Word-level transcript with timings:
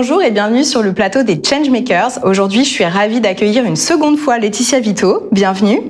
Bonjour 0.00 0.22
et 0.22 0.30
bienvenue 0.30 0.62
sur 0.62 0.80
le 0.80 0.92
plateau 0.92 1.24
des 1.24 1.42
Changemakers. 1.44 2.20
Aujourd'hui, 2.22 2.62
je 2.64 2.70
suis 2.70 2.84
ravie 2.84 3.20
d'accueillir 3.20 3.64
une 3.64 3.74
seconde 3.74 4.16
fois 4.16 4.38
Laetitia 4.38 4.78
Vito. 4.78 5.26
Bienvenue. 5.32 5.80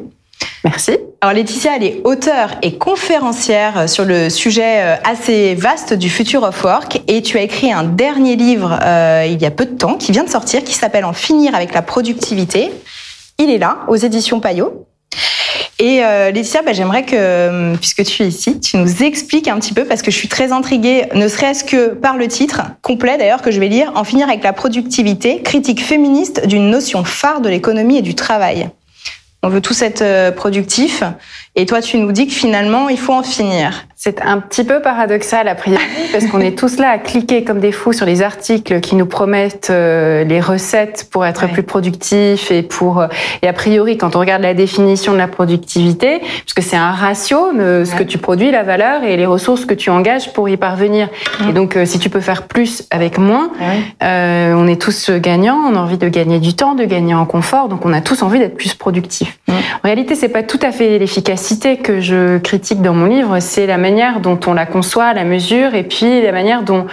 Merci. 0.65 0.97
Alors 1.21 1.35
Laetitia, 1.35 1.77
elle 1.77 1.85
est 1.85 2.01
auteure 2.05 2.53
et 2.63 2.79
conférencière 2.79 3.87
sur 3.87 4.07
le 4.07 4.31
sujet 4.31 4.81
euh, 4.81 4.97
assez 5.05 5.55
vaste 5.55 5.93
du 5.93 6.09
future 6.09 6.43
of 6.43 6.65
work 6.65 7.03
et 7.07 7.21
tu 7.21 7.37
as 7.37 7.43
écrit 7.43 7.71
un 7.71 7.85
dernier 7.85 8.37
livre 8.37 8.79
euh, 8.83 9.27
il 9.29 9.43
y 9.43 9.45
a 9.45 9.51
peu 9.51 9.67
de 9.67 9.77
temps 9.77 9.97
qui 9.97 10.11
vient 10.11 10.25
de 10.25 10.31
sortir 10.31 10.65
qui 10.65 10.73
s'appelle 10.73 11.05
En 11.05 11.13
finir 11.13 11.55
avec 11.55 11.75
la 11.75 11.83
productivité. 11.83 12.71
Il 13.37 13.51
est 13.51 13.59
là 13.59 13.81
aux 13.89 13.97
éditions 13.97 14.41
Payot. 14.41 14.88
Et 15.81 16.01
euh, 16.03 16.33
bah, 16.65 16.73
j'aimerais 16.73 17.05
que, 17.05 17.15
euh, 17.15 17.77
puisque 17.77 18.03
tu 18.03 18.23
es 18.23 18.29
ici, 18.29 18.59
tu 18.59 18.77
nous 18.79 19.03
expliques 19.03 19.47
un 19.47 19.59
petit 19.61 19.73
peu, 19.73 19.85
parce 19.85 20.03
que 20.03 20.11
je 20.11 20.17
suis 20.17 20.29
très 20.29 20.51
intriguée, 20.51 21.05
ne 21.15 21.29
serait-ce 21.29 21.63
que 21.63 21.89
par 21.89 22.17
le 22.17 22.27
titre, 22.27 22.63
complet 22.83 23.17
d'ailleurs, 23.17 23.43
que 23.43 23.53
je 23.53 23.61
vais 23.61 23.69
lire, 23.69 23.93
En 23.95 24.05
finir 24.05 24.29
avec 24.29 24.43
la 24.43 24.53
productivité, 24.53 25.41
critique 25.43 25.83
féministe 25.83 26.47
d'une 26.47 26.69
notion 26.69 27.05
phare 27.05 27.41
de 27.41 27.49
l'économie 27.49 27.99
et 27.99 28.03
du 28.03 28.15
travail. 28.15 28.71
On 29.45 29.51
veut 29.51 29.61
tous 29.61 29.83
être 29.83 30.03
euh, 30.03 30.33
productifs, 30.33 31.05
et 31.55 31.65
toi 31.65 31.81
tu 31.81 31.97
nous 31.99 32.11
dis 32.11 32.27
que 32.27 32.33
finalement, 32.33 32.89
il 32.89 32.99
faut 32.99 33.13
en 33.13 33.23
finir. 33.23 33.85
C'est 33.95 34.21
un 34.21 34.41
petit 34.41 34.65
peu 34.65 34.83
paradoxal 34.83 35.47
a 35.47 35.55
priori 35.55 35.83
parce 36.13 36.27
qu'on 36.27 36.41
est 36.41 36.59
tous 36.59 36.79
là 36.79 36.91
à 36.91 36.99
cliquer 36.99 37.45
comme 37.45 37.61
des 37.61 37.71
fous 37.71 37.93
sur 37.93 38.07
les 38.07 38.23
articles 38.23 38.81
qui 38.81 38.97
nous 38.97 39.07
promettent 39.07 39.71
euh, 39.71 40.25
les 40.25 40.41
recettes 40.41 41.09
pour 41.11 41.25
être 41.25 41.49
plus 41.49 41.65
productifs 41.65 42.51
et 42.51 42.63
pour 42.63 43.01
euh, 43.01 43.09
et 43.43 43.49
a 43.49 43.53
priori 43.53 43.97
quand 43.97 44.15
on 44.15 44.21
regarde 44.21 44.43
la 44.43 44.55
définition 44.55 45.13
de 45.13 45.19
la 45.19 45.27
productivité 45.27 46.21
puisque 46.21 46.63
c'est 46.63 46.77
un 46.77 46.93
ratio 46.93 47.53
de 47.53 47.85
ce 47.85 47.95
que 47.97 48.05
tu 48.05 48.19
produis 48.19 48.53
la 48.53 48.63
valeur 48.63 49.03
et 49.03 49.17
les 49.17 49.27
ressources 49.27 49.65
que 49.65 49.75
tu 49.75 49.91
engages 49.91 50.33
pour 50.33 50.49
y 50.49 50.57
parvenir. 50.57 51.09
Et 51.49 51.53
donc 51.53 51.77
si 51.85 51.99
tu 51.99 52.09
peux 52.09 52.21
faire 52.21 52.47
plus 52.47 52.85
avec 52.91 53.19
moins 53.19 53.51
on 54.01 54.67
est 54.69 54.81
tous 54.81 55.11
gagnants. 55.11 55.59
On 55.69 55.75
a 55.75 55.79
envie 55.79 55.99
de 55.99 56.09
gagner 56.09 56.39
du 56.39 56.55
temps 56.55 56.75
de 56.75 56.85
gagner 56.85 57.15
en 57.15 57.27
confort. 57.27 57.69
Donc 57.69 57.85
on 57.85 57.93
a 57.93 58.01
tous 58.01 58.23
envie 58.23 58.39
d'être 58.39 58.57
plus 58.57 58.75
productifs 58.75 59.28
en 59.49 59.85
réalité 59.85 60.15
c'est 60.15 60.29
pas 60.29 60.43
tout 60.43 60.59
à 60.63 60.73
fait 60.73 60.99
l'efficacité 60.99 61.77
que 61.77 62.01
je 62.01 62.39
critique 62.39 62.83
dans 62.83 62.95
mon 62.95 63.07
livre 63.07 63.41
c'est 63.41 63.67
la 63.67 63.79
manière 63.79 64.21
dont 64.21 64.39
on 64.47 64.55
la 64.55 64.67
conçoit, 64.67 65.13
la 65.13 65.25
mesure, 65.25 65.75
et 65.75 65.85
puis 65.85 66.23
la 66.23 66.33
manière 66.33 66.63
dont 66.63 66.87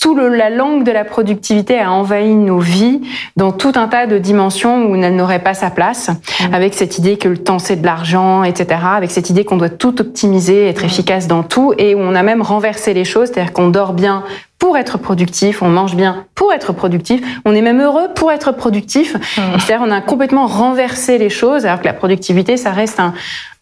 tout 0.00 0.14
le, 0.14 0.28
la 0.28 0.50
langue 0.50 0.84
de 0.84 0.90
la 0.90 1.04
productivité 1.04 1.78
a 1.78 1.90
envahi 1.92 2.34
nos 2.34 2.58
vies 2.58 3.00
dans 3.36 3.52
tout 3.52 3.72
un 3.76 3.88
tas 3.88 4.06
de 4.06 4.18
dimensions 4.18 4.86
où 4.86 4.96
elle 4.96 5.14
n'aurait 5.14 5.42
pas 5.42 5.54
sa 5.54 5.70
place, 5.70 6.08
mmh. 6.10 6.54
avec 6.54 6.74
cette 6.74 6.98
idée 6.98 7.16
que 7.16 7.28
le 7.28 7.38
temps 7.38 7.58
c'est 7.58 7.76
de 7.76 7.86
l'argent, 7.86 8.42
etc., 8.44 8.80
avec 8.96 9.10
cette 9.10 9.30
idée 9.30 9.44
qu'on 9.44 9.56
doit 9.56 9.70
tout 9.70 10.00
optimiser, 10.00 10.68
être 10.68 10.82
mmh. 10.82 10.86
efficace 10.86 11.26
dans 11.28 11.42
tout, 11.42 11.72
et 11.78 11.94
où 11.94 12.00
on 12.00 12.14
a 12.14 12.22
même 12.22 12.42
renversé 12.42 12.92
les 12.92 13.04
choses, 13.04 13.28
c'est-à-dire 13.28 13.52
qu'on 13.52 13.68
dort 13.68 13.92
bien 13.92 14.24
pour 14.64 14.78
être 14.78 14.96
productif, 14.96 15.60
on 15.60 15.68
mange 15.68 15.94
bien 15.94 16.24
pour 16.34 16.50
être 16.54 16.72
productif, 16.72 17.20
on 17.44 17.54
est 17.54 17.60
même 17.60 17.82
heureux 17.82 18.08
pour 18.14 18.32
être 18.32 18.50
productif. 18.50 19.14
Mmh. 19.14 19.40
C'est-à-dire 19.58 19.86
on 19.86 19.90
a 19.90 20.00
complètement 20.00 20.46
renversé 20.46 21.18
les 21.18 21.28
choses, 21.28 21.66
alors 21.66 21.80
que 21.80 21.84
la 21.84 21.92
productivité, 21.92 22.56
ça 22.56 22.70
reste 22.70 22.98
un, 22.98 23.12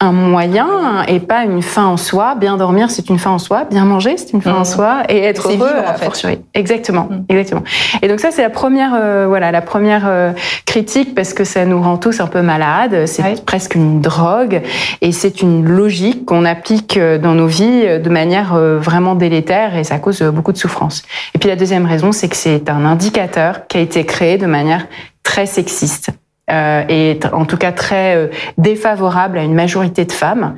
un 0.03 0.13
moyen 0.13 1.05
et 1.07 1.21
pas 1.21 1.45
une 1.45 1.63
fin 1.63 1.87
en 1.87 1.97
soi. 1.97 2.35
Bien 2.35 2.57
dormir, 2.57 2.91
c'est 2.91 3.09
une 3.09 3.19
fin 3.19 3.31
en 3.31 3.39
soi. 3.39 3.65
Bien 3.71 3.85
manger, 3.85 4.17
c'est 4.17 4.33
une 4.33 4.43
fin 4.43 4.55
en 4.55 4.61
mmh. 4.61 4.65
soi. 4.65 5.03
Et 5.09 5.19
être 5.19 5.49
heureux, 5.49 5.71
en 5.87 5.95
fait. 5.95 6.41
Exactement, 6.55 7.09
mmh. 7.09 7.25
exactement. 7.29 7.63
Et 8.03 8.09
donc 8.09 8.19
ça, 8.19 8.31
c'est 8.33 8.43
la 8.43 8.51
première, 8.51 8.93
euh, 8.95 9.27
voilà, 9.29 9.53
la 9.53 9.63
première 9.63 10.03
euh, 10.07 10.33
critique 10.67 11.15
parce 11.15 11.33
que 11.35 11.45
ça 11.45 11.65
nous 11.65 11.81
rend 11.81 11.99
tous 11.99 12.21
un 12.21 12.27
peu 12.27 12.43
malades. 12.43 13.07
C'est 13.07 13.45
presque 13.45 13.77
une 13.77 14.01
drogue 14.01 14.63
et 15.01 15.13
c'est 15.13 15.41
une 15.41 15.65
logique 15.69 16.25
qu'on 16.27 16.45
applique 16.45 16.97
euh, 16.97 17.19
dans 17.19 17.35
nos 17.35 17.47
vies 17.47 18.01
de 18.01 18.11
manière 18.11 18.55
vraiment 18.57 19.15
délétère 19.15 19.77
et 19.77 19.85
ça 19.85 19.99
cause 19.99 20.23
beaucoup 20.23 20.53
de 20.53 20.59
souffrance. 20.59 20.92
Et 21.35 21.39
puis 21.39 21.49
la 21.49 21.57
deuxième 21.57 21.87
raison, 21.87 22.13
c'est 22.13 22.29
que 22.29 22.37
c'est 22.37 22.69
un 22.69 22.85
indicateur 22.85 23.67
qui 23.67 23.79
a 23.79 23.81
été 23.81 24.05
créé 24.05 24.39
de 24.39 24.47
manière 24.47 24.87
très 25.23 25.47
sexiste 25.47 26.11
euh, 26.51 26.83
et 26.89 27.19
en 27.33 27.45
tout 27.45 27.57
cas 27.57 27.73
très 27.73 28.17
euh, 28.17 28.27
défavorable 28.59 29.39
à 29.39 29.43
une 29.43 29.55
majorité 29.55 30.05
de 30.05 30.13
femmes. 30.13 30.55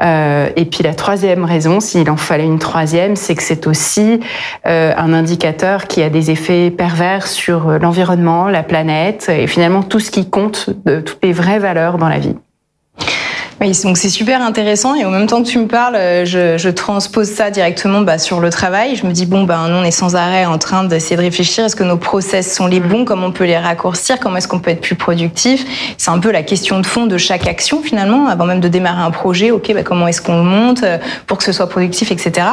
Euh, 0.00 0.48
et 0.56 0.64
puis 0.64 0.82
la 0.82 0.94
troisième 0.94 1.44
raison, 1.44 1.80
s'il 1.80 2.10
en 2.10 2.16
fallait 2.16 2.44
une 2.44 2.58
troisième, 2.58 3.16
c'est 3.16 3.34
que 3.34 3.42
c'est 3.42 3.66
aussi 3.66 4.20
euh, 4.66 4.92
un 4.96 5.12
indicateur 5.12 5.86
qui 5.86 6.02
a 6.02 6.10
des 6.10 6.30
effets 6.30 6.70
pervers 6.70 7.26
sur 7.26 7.68
euh, 7.68 7.78
l'environnement, 7.78 8.48
la 8.48 8.62
planète 8.62 9.28
et 9.28 9.46
finalement 9.46 9.82
tout 9.82 10.00
ce 10.00 10.10
qui 10.10 10.28
compte, 10.28 10.70
de, 10.84 11.00
toutes 11.00 11.22
les 11.22 11.32
vraies 11.32 11.58
valeurs 11.58 11.98
dans 11.98 12.08
la 12.08 12.18
vie. 12.18 12.36
Oui, 13.58 13.72
donc 13.84 13.96
c'est 13.96 14.10
super 14.10 14.42
intéressant 14.42 14.94
et 14.94 15.06
en 15.06 15.10
même 15.10 15.26
temps 15.26 15.42
que 15.42 15.48
tu 15.48 15.58
me 15.58 15.66
parles, 15.66 15.96
euh, 15.96 16.26
je, 16.26 16.58
je 16.58 16.68
transpose 16.68 17.28
ça 17.28 17.50
directement 17.50 18.02
bah, 18.02 18.18
sur 18.18 18.38
le 18.38 18.50
travail. 18.50 18.96
Je 18.96 19.06
me 19.06 19.12
dis 19.12 19.24
bon 19.24 19.44
ben 19.44 19.68
nous 19.70 19.76
on 19.76 19.82
est 19.82 19.90
sans 19.90 20.14
arrêt 20.14 20.44
en 20.44 20.58
train 20.58 20.84
d'essayer 20.84 21.16
de 21.16 21.22
réfléchir 21.22 21.64
est-ce 21.64 21.74
que 21.74 21.82
nos 21.82 21.96
process 21.96 22.54
sont 22.54 22.66
les 22.66 22.80
bons, 22.80 23.06
comment 23.06 23.28
on 23.28 23.32
peut 23.32 23.46
les 23.46 23.56
raccourcir, 23.56 24.20
comment 24.20 24.36
est-ce 24.36 24.46
qu'on 24.46 24.58
peut 24.58 24.72
être 24.72 24.82
plus 24.82 24.94
productif? 24.94 25.64
C'est 25.96 26.10
un 26.10 26.18
peu 26.18 26.32
la 26.32 26.42
question 26.42 26.80
de 26.80 26.86
fond 26.86 27.06
de 27.06 27.16
chaque 27.16 27.46
action 27.46 27.80
finalement, 27.80 28.28
avant 28.28 28.44
même 28.44 28.60
de 28.60 28.68
démarrer 28.68 29.00
un 29.00 29.10
projet. 29.10 29.50
Ok, 29.50 29.72
bah, 29.72 29.82
comment 29.82 30.06
est-ce 30.06 30.20
qu'on 30.20 30.44
monte 30.44 30.82
euh, 30.82 30.98
pour 31.26 31.38
que 31.38 31.44
ce 31.44 31.52
soit 31.52 31.70
productif, 31.70 32.12
etc. 32.12 32.46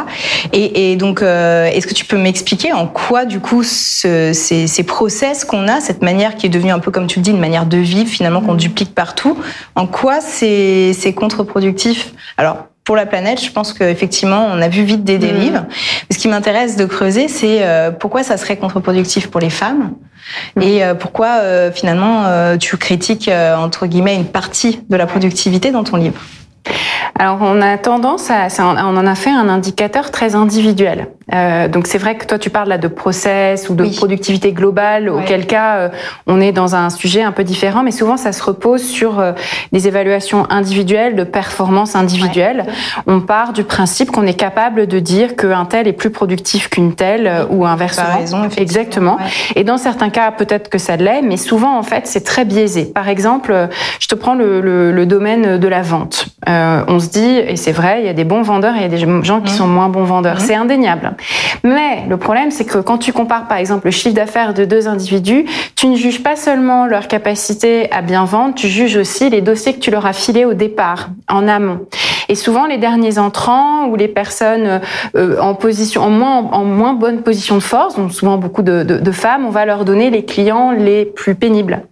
Et, 0.53 0.93
et 0.93 0.95
donc 0.95 1.21
euh, 1.21 1.65
est-ce 1.65 1.85
que 1.85 1.93
tu 1.93 2.05
peux 2.05 2.17
m'expliquer 2.17 2.71
en 2.71 2.87
quoi 2.87 3.25
du 3.25 3.41
coup 3.41 3.63
ce, 3.63 4.31
ces, 4.31 4.67
ces 4.67 4.83
process 4.83 5.43
qu'on 5.43 5.67
a, 5.67 5.81
cette 5.81 6.01
manière 6.01 6.37
qui 6.37 6.45
est 6.45 6.49
devenue 6.49 6.71
un 6.71 6.79
peu 6.79 6.91
comme 6.91 7.07
tu 7.07 7.19
le 7.19 7.23
dis 7.23 7.31
une 7.31 7.41
manière 7.41 7.65
de 7.65 7.77
vivre 7.77 8.09
finalement 8.09 8.39
qu'on 8.39 8.55
duplique 8.55 8.95
partout, 8.95 9.37
en 9.75 9.85
quoi 9.85 10.21
c'est 10.21 10.92
c'est 10.93 11.13
contre-productif. 11.13 12.13
Alors, 12.37 12.67
pour 12.83 12.95
la 12.95 13.05
planète, 13.05 13.41
je 13.41 13.51
pense 13.51 13.71
qu'effectivement, 13.73 14.47
on 14.51 14.61
a 14.61 14.67
vu 14.67 14.83
vite 14.83 15.03
des 15.03 15.17
dérives. 15.17 15.53
Mmh. 15.53 15.67
Ce 16.11 16.17
qui 16.17 16.27
m'intéresse 16.27 16.75
de 16.75 16.85
creuser, 16.85 17.27
c'est 17.27 17.63
euh, 17.63 17.91
pourquoi 17.91 18.23
ça 18.23 18.37
serait 18.37 18.57
contre-productif 18.57 19.27
pour 19.27 19.39
les 19.39 19.49
femmes 19.49 19.93
mmh. 20.55 20.61
et 20.61 20.83
euh, 20.83 20.93
pourquoi 20.93 21.39
euh, 21.39 21.71
finalement 21.71 22.57
tu 22.57 22.77
critiques 22.77 23.29
entre 23.29 23.87
guillemets 23.87 24.15
une 24.15 24.25
partie 24.25 24.81
de 24.89 24.95
la 24.97 25.05
productivité 25.05 25.71
dans 25.71 25.83
ton 25.83 25.97
livre? 25.97 26.19
Alors 27.19 27.39
on 27.41 27.61
a 27.61 27.77
tendance 27.77 28.31
à, 28.31 28.47
on 28.59 28.97
en 28.97 29.05
a 29.05 29.15
fait 29.15 29.29
un 29.29 29.47
indicateur 29.47 30.11
très 30.11 30.35
individuel. 30.35 31.07
Euh, 31.33 31.67
donc 31.67 31.87
c'est 31.87 31.97
vrai 31.97 32.17
que 32.17 32.25
toi 32.25 32.37
tu 32.37 32.49
parles 32.49 32.67
là 32.67 32.77
de 32.77 32.87
process 32.87 33.69
ou 33.69 33.75
de 33.75 33.85
productivité 33.85 34.51
globale, 34.51 35.09
auquel 35.09 35.45
cas 35.47 35.75
euh, 35.77 35.89
on 36.27 36.41
est 36.41 36.51
dans 36.51 36.75
un 36.75 36.89
sujet 36.89 37.21
un 37.21 37.31
peu 37.31 37.43
différent, 37.43 37.83
mais 37.83 37.91
souvent 37.91 38.17
ça 38.17 38.33
se 38.33 38.43
repose 38.43 38.83
sur 38.83 39.19
euh, 39.19 39.31
des 39.71 39.87
évaluations 39.87 40.47
individuelles 40.49 41.15
de 41.15 41.23
performance 41.23 41.95
individuelle. 41.95 42.65
On 43.07 43.21
part 43.21 43.53
du 43.53 43.63
principe 43.63 44.11
qu'on 44.11 44.27
est 44.27 44.33
capable 44.33 44.87
de 44.87 44.99
dire 44.99 45.35
qu'un 45.35 45.65
tel 45.65 45.87
est 45.87 45.93
plus 45.93 46.09
productif 46.09 46.69
qu'une 46.69 46.93
telle 46.93 47.31
ou 47.49 47.65
inversement. 47.65 48.17
Raison, 48.17 48.49
Exactement. 48.57 49.17
Et 49.55 49.63
dans 49.63 49.77
certains 49.77 50.09
cas 50.09 50.31
peut-être 50.31 50.69
que 50.69 50.77
ça 50.77 50.97
l'est, 50.97 51.21
mais 51.21 51.37
souvent 51.37 51.77
en 51.77 51.83
fait 51.83 52.05
c'est 52.05 52.23
très 52.23 52.43
biaisé. 52.43 52.85
Par 52.85 53.07
exemple, 53.07 53.69
je 53.99 54.07
te 54.07 54.15
prends 54.15 54.35
le, 54.35 54.61
le, 54.61 54.91
le 54.91 55.05
domaine 55.05 55.57
de 55.57 55.67
la 55.67 55.81
vente. 55.81 56.25
On 56.87 56.99
se 56.99 57.09
dit, 57.09 57.37
et 57.37 57.55
c'est 57.55 57.71
vrai, 57.71 58.01
il 58.01 58.05
y 58.05 58.09
a 58.09 58.13
des 58.13 58.23
bons 58.23 58.41
vendeurs 58.41 58.75
et 58.75 58.79
il 58.79 58.81
y 58.81 58.85
a 58.85 58.89
des 58.89 58.97
gens 58.97 59.41
qui 59.41 59.53
mmh. 59.53 59.55
sont 59.55 59.67
moins 59.67 59.89
bons 59.89 60.03
vendeurs. 60.03 60.37
Mmh. 60.37 60.45
C'est 60.45 60.55
indéniable. 60.55 61.13
Mais 61.63 62.05
le 62.09 62.17
problème, 62.17 62.51
c'est 62.51 62.65
que 62.65 62.77
quand 62.79 62.97
tu 62.97 63.13
compares 63.13 63.47
par 63.47 63.57
exemple 63.57 63.85
le 63.85 63.91
chiffre 63.91 64.15
d'affaires 64.15 64.53
de 64.53 64.65
deux 64.65 64.87
individus, 64.87 65.45
tu 65.75 65.87
ne 65.87 65.95
juges 65.95 66.23
pas 66.23 66.35
seulement 66.35 66.85
leur 66.85 67.07
capacité 67.07 67.91
à 67.91 68.01
bien 68.01 68.25
vendre, 68.25 68.55
tu 68.55 68.67
juges 68.67 68.97
aussi 68.97 69.29
les 69.29 69.41
dossiers 69.41 69.73
que 69.73 69.79
tu 69.79 69.91
leur 69.91 70.05
as 70.05 70.13
filés 70.13 70.45
au 70.45 70.53
départ, 70.53 71.09
en 71.29 71.47
amont. 71.47 71.79
Et 72.29 72.35
souvent, 72.35 72.65
les 72.65 72.77
derniers 72.77 73.19
entrants 73.19 73.87
ou 73.87 73.95
les 73.95 74.07
personnes 74.07 74.81
euh, 75.15 75.39
en 75.39 75.55
position, 75.55 76.03
en 76.03 76.09
moins, 76.09 76.37
en 76.51 76.63
moins 76.63 76.93
bonne 76.93 77.21
position 77.21 77.55
de 77.55 77.61
force, 77.61 77.95
donc 77.95 78.13
souvent 78.13 78.37
beaucoup 78.37 78.61
de, 78.61 78.83
de, 78.83 78.97
de 78.97 79.11
femmes, 79.11 79.45
on 79.45 79.49
va 79.49 79.65
leur 79.65 79.85
donner 79.85 80.09
les 80.09 80.25
clients 80.25 80.71
les 80.71 81.05
plus 81.05 81.35
pénibles. 81.35 81.83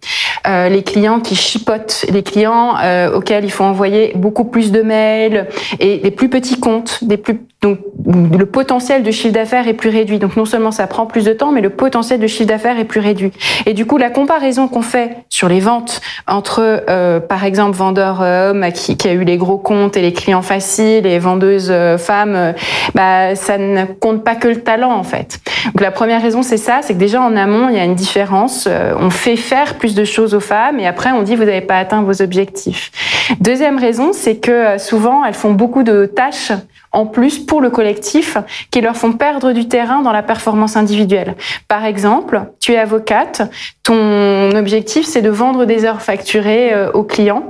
Euh, 0.47 0.69
les 0.69 0.81
clients 0.81 1.19
qui 1.19 1.35
chipotent, 1.35 2.05
les 2.09 2.23
clients 2.23 2.75
euh, 2.77 3.15
auxquels 3.15 3.43
il 3.45 3.51
faut 3.51 3.63
envoyer 3.63 4.13
beaucoup 4.15 4.45
plus 4.45 4.71
de 4.71 4.81
mails 4.81 5.47
et 5.79 5.97
des 5.97 6.11
plus 6.11 6.29
petits 6.29 6.59
comptes, 6.59 7.03
des 7.03 7.17
plus 7.17 7.39
donc 7.61 7.77
le 8.05 8.45
potentiel 8.45 9.03
de 9.03 9.11
chiffre 9.11 9.33
d'affaires 9.33 9.67
est 9.67 9.73
plus 9.73 9.89
réduit. 9.89 10.17
Donc 10.17 10.35
non 10.35 10.45
seulement 10.45 10.71
ça 10.71 10.87
prend 10.87 11.05
plus 11.05 11.25
de 11.25 11.33
temps, 11.33 11.51
mais 11.51 11.61
le 11.61 11.69
potentiel 11.69 12.19
de 12.19 12.25
chiffre 12.25 12.47
d'affaires 12.47 12.79
est 12.79 12.85
plus 12.85 12.99
réduit. 12.99 13.31
Et 13.67 13.73
du 13.73 13.85
coup, 13.85 13.97
la 13.97 14.09
comparaison 14.09 14.67
qu'on 14.67 14.81
fait 14.81 15.17
sur 15.29 15.47
les 15.47 15.59
ventes 15.59 16.01
entre, 16.27 16.83
euh, 16.89 17.19
par 17.19 17.43
exemple, 17.43 17.77
vendeur 17.77 18.21
homme 18.21 18.65
qui, 18.73 18.97
qui, 18.97 19.07
a 19.07 19.13
eu 19.13 19.23
les 19.23 19.37
gros 19.37 19.59
comptes 19.59 19.95
et 19.95 20.01
les 20.01 20.13
clients 20.13 20.41
faciles 20.41 21.05
et 21.05 21.19
vendeuse 21.19 21.71
femmes, 21.97 22.53
bah 22.95 23.35
ça 23.35 23.57
ne 23.57 23.85
compte 23.85 24.23
pas 24.23 24.35
que 24.35 24.47
le 24.47 24.61
talent 24.61 24.91
en 24.91 25.03
fait. 25.03 25.39
Donc 25.65 25.81
la 25.81 25.91
première 25.91 26.21
raison 26.21 26.41
c'est 26.41 26.57
ça, 26.57 26.79
c'est 26.81 26.93
que 26.93 26.99
déjà 26.99 27.21
en 27.21 27.35
amont 27.35 27.69
il 27.69 27.75
y 27.75 27.79
a 27.79 27.85
une 27.85 27.95
différence. 27.95 28.67
on 28.99 29.09
fait 29.09 29.35
faire 29.35 29.75
plus 29.75 29.93
de 29.93 30.03
choses 30.03 30.33
aux 30.33 30.39
femmes 30.39 30.79
et 30.79 30.87
après 30.87 31.11
on 31.11 31.21
dit 31.21 31.35
vous 31.35 31.45
n'avez 31.45 31.61
pas 31.61 31.77
atteint 31.77 32.01
vos 32.01 32.21
objectifs. 32.21 32.91
Deuxième 33.39 33.77
raison, 33.77 34.11
c'est 34.13 34.37
que 34.37 34.51
euh, 34.51 34.77
souvent 34.77 35.23
elles 35.23 35.33
font 35.33 35.51
beaucoup 35.51 35.83
de 35.83 36.05
tâches 36.05 36.51
en 36.93 37.05
plus 37.05 37.39
pour 37.39 37.61
le 37.61 37.69
collectif 37.69 38.37
qui 38.69 38.81
leur 38.81 38.97
font 38.97 39.13
perdre 39.13 39.53
du 39.53 39.67
terrain 39.67 40.01
dans 40.01 40.11
la 40.11 40.23
performance 40.23 40.75
individuelle. 40.75 41.35
Par 41.67 41.85
exemple, 41.85 42.41
tu 42.59 42.73
es 42.73 42.77
avocate, 42.77 43.49
ton 43.83 44.51
objectif 44.55 45.05
c'est 45.05 45.21
de 45.21 45.29
vendre 45.29 45.65
des 45.65 45.85
heures 45.85 46.01
facturées 46.01 46.73
euh, 46.73 46.91
aux 46.91 47.03
clients, 47.03 47.43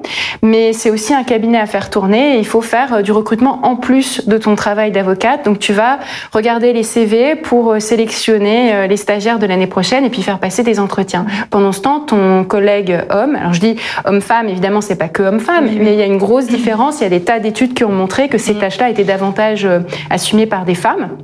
mais 0.43 0.73
c'est 0.73 0.91
aussi 0.91 1.13
un 1.13 1.23
cabinet 1.23 1.59
à 1.59 1.65
faire 1.65 1.89
tourner 1.89 2.35
et 2.35 2.39
il 2.39 2.45
faut 2.45 2.61
faire 2.61 2.93
euh, 2.93 3.01
du 3.01 3.11
recrutement 3.11 3.59
en 3.63 3.75
plus 3.75 4.27
de 4.27 4.37
ton 4.37 4.55
travail 4.55 4.91
d'avocate. 4.91 5.45
Donc 5.45 5.57
tu 5.57 5.73
vas 5.73 5.99
regarder 6.31 6.71
les 6.71 6.83
CV 6.83 7.35
pour 7.35 7.73
euh, 7.73 7.79
sélectionner 7.79 8.87
les 8.87 8.97
stagiaires 8.97 9.39
de 9.39 9.45
l'année 9.47 9.67
prochaine 9.67 10.05
et 10.05 10.09
puis 10.09 10.21
faire 10.21 10.39
passer 10.39 10.63
des 10.63 10.79
entretiens. 10.79 11.25
Pendant 11.49 11.71
ce 11.71 11.81
temps, 11.81 11.99
ton 12.01 12.43
collègue 12.43 13.05
homme, 13.09 13.35
alors 13.35 13.53
je 13.53 13.59
dis 13.59 13.75
homme-femme, 14.05 14.49
évidemment 14.49 14.81
c'est 14.81 14.95
pas 14.95 15.07
que 15.07 15.23
homme-femme, 15.23 15.65
mais 15.65 15.93
il 15.93 15.99
y 15.99 16.01
a 16.01 16.05
une 16.05 16.17
grosse 16.17 16.45
différence, 16.45 16.99
il 16.99 17.03
y 17.03 17.07
a 17.07 17.09
des 17.09 17.21
tas 17.21 17.39
d'études 17.39 17.73
qui 17.73 17.83
ont 17.83 17.91
montré 17.91 18.29
que 18.29 18.37
ces 18.37 18.55
tâches-là 18.55 18.89
étaient 18.89 19.03
davantage 19.03 19.30
assumées 20.09 20.45
par 20.45 20.65
des 20.65 20.75
femmes. 20.75 21.17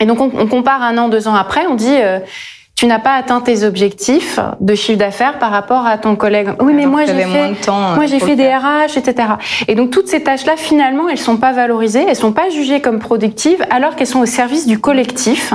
Et 0.00 0.06
donc 0.06 0.20
on, 0.20 0.30
on, 0.38 0.46
compare 0.46 0.82
un 0.82 0.98
an, 0.98 1.08
deux 1.08 1.26
ans 1.28 1.34
après, 1.34 1.66
on 1.66 1.74
dit 1.74 1.96
tu 2.76 2.86
n'as 2.86 2.98
pas 2.98 3.14
atteint 3.14 3.40
tes 3.40 3.64
objectifs 3.64 4.38
de 4.60 4.74
chiffre 4.74 4.98
d'affaires 4.98 5.38
par 5.38 5.50
rapport 5.50 5.86
à 5.86 5.96
ton 5.96 6.14
collègue. 6.14 6.50
Oui, 6.60 6.74
mais 6.74 6.84
moi 6.84 7.06
j'ai 7.06 7.14
fait, 7.14 7.70
moi 7.70 8.04
j'ai 8.04 8.20
fait 8.20 8.36
des 8.36 8.48
RH, 8.48 8.98
etc. 8.98 9.28
Et 9.66 9.74
donc 9.74 9.90
toutes 9.90 10.08
ces 10.08 10.22
tâches-là, 10.22 10.56
finalement, 10.58 11.08
elles 11.08 11.16
sont 11.16 11.38
pas 11.38 11.52
valorisées, 11.52 12.04
elles 12.06 12.16
sont 12.16 12.32
pas 12.32 12.50
jugées 12.50 12.82
comme 12.82 12.98
productives, 12.98 13.64
alors 13.70 13.96
qu'elles 13.96 14.06
sont 14.06 14.20
au 14.20 14.26
service 14.26 14.66
du 14.66 14.78
collectif. 14.78 15.54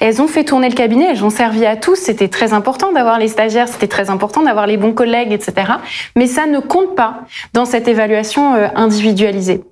elles 0.00 0.22
ont 0.22 0.28
fait 0.28 0.44
tourner 0.44 0.70
le 0.70 0.74
cabinet, 0.74 1.08
elles 1.10 1.24
ont 1.26 1.30
servi 1.30 1.66
à 1.66 1.76
tous. 1.76 1.96
C'était 1.96 2.28
très 2.28 2.54
important 2.54 2.90
d'avoir 2.90 3.18
les 3.18 3.28
stagiaires, 3.28 3.68
c'était 3.68 3.86
très 3.86 4.08
important 4.08 4.42
d'avoir 4.42 4.66
les 4.66 4.78
bons 4.78 4.94
collègues, 4.94 5.32
etc. 5.32 5.72
Mais 6.16 6.26
ça 6.26 6.46
ne 6.46 6.58
compte 6.58 6.96
pas 6.96 7.20
dans 7.52 7.66
cette 7.66 7.86
évaluation 7.86 8.54
euh, 8.54 8.68
individualisée. 8.76 9.62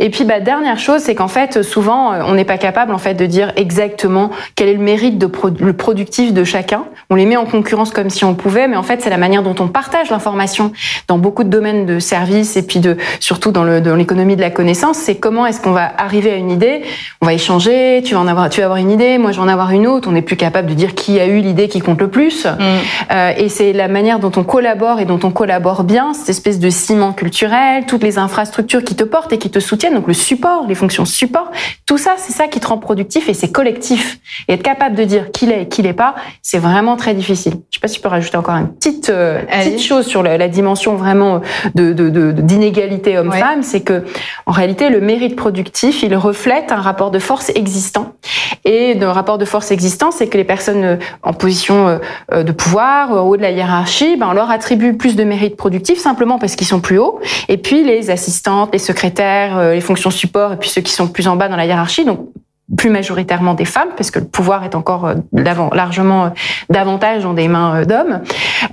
Et 0.00 0.10
puis, 0.10 0.24
bah, 0.24 0.40
dernière 0.40 0.80
chose, 0.80 1.02
c'est 1.02 1.14
qu'en 1.14 1.28
fait, 1.28 1.62
souvent, 1.62 2.12
euh, 2.12 2.22
on 2.26 2.34
n'est 2.34 2.44
pas 2.44 2.58
capable 2.58 2.92
en 2.92 2.98
fait 2.98 3.14
de 3.14 3.26
dire 3.26 3.52
exactement 3.54 4.30
quel 4.56 4.68
est 4.68 4.74
le 4.74 4.82
mérite 4.82 5.18
de 5.18 5.30
le 5.60 5.72
productif 5.72 6.32
de 6.32 6.47
chacun. 6.48 6.84
On 7.10 7.14
les 7.14 7.26
met 7.26 7.36
en 7.36 7.44
concurrence 7.44 7.90
comme 7.90 8.10
si 8.10 8.24
on 8.24 8.34
pouvait, 8.34 8.66
mais 8.68 8.76
en 8.76 8.82
fait, 8.82 9.00
c'est 9.02 9.10
la 9.10 9.16
manière 9.16 9.42
dont 9.42 9.54
on 9.60 9.68
partage 9.68 10.10
l'information 10.10 10.72
dans 11.06 11.18
beaucoup 11.18 11.44
de 11.44 11.48
domaines 11.48 11.86
de 11.86 11.98
services 11.98 12.56
et 12.56 12.66
puis 12.66 12.80
de, 12.80 12.96
surtout 13.20 13.52
dans 13.52 13.64
l'économie 13.64 14.36
de 14.36 14.40
la 14.40 14.50
connaissance. 14.50 14.98
C'est 14.98 15.16
comment 15.16 15.46
est-ce 15.46 15.60
qu'on 15.60 15.72
va 15.72 15.92
arriver 15.98 16.32
à 16.32 16.36
une 16.36 16.50
idée? 16.50 16.82
On 17.20 17.26
va 17.26 17.34
échanger, 17.34 18.02
tu 18.04 18.14
vas 18.14 18.20
en 18.20 18.26
avoir, 18.26 18.50
tu 18.50 18.60
vas 18.60 18.66
avoir 18.66 18.78
une 18.78 18.90
idée, 18.90 19.18
moi 19.18 19.32
je 19.32 19.36
vais 19.36 19.42
en 19.42 19.48
avoir 19.48 19.70
une 19.70 19.86
autre. 19.86 20.08
On 20.08 20.12
n'est 20.12 20.22
plus 20.22 20.36
capable 20.36 20.68
de 20.68 20.74
dire 20.74 20.94
qui 20.94 21.20
a 21.20 21.26
eu 21.26 21.40
l'idée 21.40 21.68
qui 21.68 21.80
compte 21.80 22.00
le 22.00 22.08
plus. 22.08 22.46
Mm. 22.46 22.58
Euh, 23.12 23.32
et 23.36 23.48
c'est 23.48 23.72
la 23.72 23.88
manière 23.88 24.18
dont 24.18 24.32
on 24.36 24.44
collabore 24.44 25.00
et 25.00 25.04
dont 25.04 25.20
on 25.22 25.30
collabore 25.30 25.84
bien, 25.84 26.14
cette 26.14 26.30
espèce 26.30 26.58
de 26.58 26.70
ciment 26.70 27.12
culturel, 27.12 27.84
toutes 27.86 28.02
les 28.02 28.18
infrastructures 28.18 28.82
qui 28.82 28.96
te 28.96 29.04
portent 29.04 29.32
et 29.32 29.38
qui 29.38 29.50
te 29.50 29.60
soutiennent, 29.60 29.94
donc 29.94 30.06
le 30.06 30.14
support, 30.14 30.64
les 30.68 30.74
fonctions 30.74 31.04
support, 31.04 31.50
tout 31.86 31.98
ça, 31.98 32.14
c'est 32.16 32.32
ça 32.32 32.48
qui 32.48 32.60
te 32.60 32.66
rend 32.66 32.78
productif 32.78 33.28
et 33.28 33.34
c'est 33.34 33.52
collectif. 33.52 34.18
Et 34.48 34.54
être 34.54 34.62
capable 34.62 34.96
de 34.96 35.04
dire 35.04 35.30
qui 35.32 35.46
l'est 35.46 35.62
et 35.62 35.68
qui 35.68 35.82
l'est 35.82 35.92
pas, 35.92 36.14
c'est 36.42 36.58
vraiment 36.58 36.96
très 36.96 37.14
difficile. 37.14 37.54
Je 37.70 37.78
sais 37.78 37.80
pas 37.80 37.88
si 37.88 37.96
tu 37.96 38.00
peux 38.00 38.08
rajouter 38.08 38.36
encore 38.36 38.54
une 38.54 38.68
petite, 38.68 39.10
euh, 39.10 39.42
petite 39.44 39.82
chose 39.82 40.06
sur 40.06 40.22
la, 40.22 40.48
dimension 40.48 40.94
vraiment 40.94 41.42
de, 41.74 41.92
d'inégalité 42.40 43.14
de, 43.14 43.18
homme-femme, 43.18 43.62
c'est 43.62 43.80
que 43.80 44.04
en 44.46 44.52
réalité 44.52 44.88
le 44.88 45.00
mérite 45.00 45.36
productif, 45.36 46.02
il 46.02 46.14
reflète 46.14 46.72
un 46.72 46.80
rapport 46.80 47.10
de 47.10 47.18
force 47.18 47.50
existant. 47.54 48.14
Et 48.64 48.94
le 48.94 49.08
rapport 49.08 49.38
de 49.38 49.44
force 49.44 49.70
existant, 49.70 50.10
c'est 50.10 50.28
que 50.28 50.36
les 50.36 50.44
personnes 50.44 50.84
euh, 50.84 50.96
en 51.22 51.32
position 51.32 52.00
euh, 52.32 52.42
de 52.42 52.52
pouvoir, 52.52 53.12
au 53.12 53.30
haut 53.30 53.36
de 53.36 53.42
la 53.42 53.50
hiérarchie, 53.50 54.16
ben, 54.16 54.28
on 54.30 54.32
leur 54.32 54.50
attribue 54.50 54.96
plus 54.96 55.16
de 55.16 55.24
mérite 55.24 55.56
productif 55.56 55.98
simplement 55.98 56.38
parce 56.38 56.56
qu'ils 56.56 56.66
sont 56.66 56.80
plus 56.80 56.98
hauts. 56.98 57.20
Et 57.48 57.58
puis 57.58 57.84
les 57.84 58.10
assistantes, 58.10 58.70
les 58.72 58.78
secrétaires, 58.78 59.72
les 59.72 59.80
fonctions 59.80 60.10
support, 60.10 60.52
et 60.54 60.56
puis 60.56 60.70
ceux 60.70 60.80
qui 60.80 60.92
sont 60.92 61.08
plus 61.08 61.28
en 61.28 61.36
bas 61.36 61.48
dans 61.48 61.56
la 61.56 61.66
hiérarchie, 61.66 62.04
donc 62.04 62.20
plus 62.76 62.90
majoritairement 62.90 63.54
des 63.54 63.64
femmes, 63.64 63.88
parce 63.96 64.10
que 64.10 64.18
le 64.18 64.26
pouvoir 64.26 64.62
est 64.64 64.74
encore 64.74 65.06
euh, 65.06 65.14
largement 65.72 66.26
euh, 66.26 66.28
davantage 66.68 67.22
dans 67.22 67.32
des 67.32 67.48
mains 67.48 67.80
euh, 67.80 67.84
d'hommes, 67.84 68.20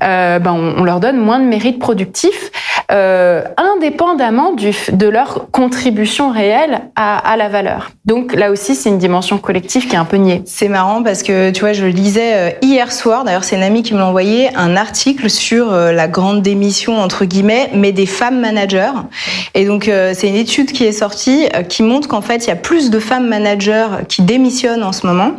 ben 0.01 0.73
on, 0.77 0.83
leur 0.83 0.99
donne 0.99 1.17
moins 1.17 1.39
de 1.39 1.45
mérite 1.45 1.79
productif, 1.79 2.51
euh, 2.91 3.43
indépendamment 3.57 4.53
du, 4.53 4.71
de 4.91 5.07
leur 5.07 5.49
contribution 5.51 6.29
réelle 6.29 6.81
à, 6.95 7.17
à, 7.17 7.37
la 7.37 7.47
valeur. 7.47 7.91
Donc 8.05 8.33
là 8.33 8.51
aussi, 8.51 8.75
c'est 8.75 8.89
une 8.89 8.97
dimension 8.97 9.37
collective 9.37 9.87
qui 9.87 9.95
est 9.95 9.99
un 9.99 10.05
peu 10.05 10.17
niée. 10.17 10.43
C'est 10.45 10.67
marrant 10.67 11.01
parce 11.01 11.23
que 11.23 11.51
tu 11.51 11.61
vois, 11.61 11.73
je 11.73 11.85
lisais 11.85 12.57
hier 12.61 12.91
soir, 12.91 13.23
d'ailleurs 13.23 13.43
c'est 13.43 13.55
une 13.55 13.63
amie 13.63 13.81
qui 13.81 13.93
me 13.93 13.99
l'a 13.99 14.07
envoyé, 14.07 14.53
un 14.55 14.75
article 14.75 15.29
sur 15.29 15.71
la 15.71 16.07
grande 16.07 16.41
démission 16.41 16.99
entre 16.99 17.25
guillemets, 17.25 17.69
mais 17.73 17.91
des 17.91 18.05
femmes 18.05 18.39
managers. 18.39 18.93
Et 19.55 19.65
donc 19.65 19.89
c'est 20.13 20.27
une 20.27 20.35
étude 20.35 20.71
qui 20.71 20.83
est 20.83 20.91
sortie 20.91 21.47
qui 21.69 21.81
montre 21.81 22.07
qu'en 22.07 22.21
fait 22.21 22.45
il 22.45 22.49
y 22.49 22.53
a 22.53 22.57
plus 22.57 22.91
de 22.91 22.99
femmes 22.99 23.27
managers 23.27 23.84
qui 24.07 24.21
démissionnent 24.21 24.83
en 24.83 24.91
ce 24.91 25.05
moment. 25.07 25.31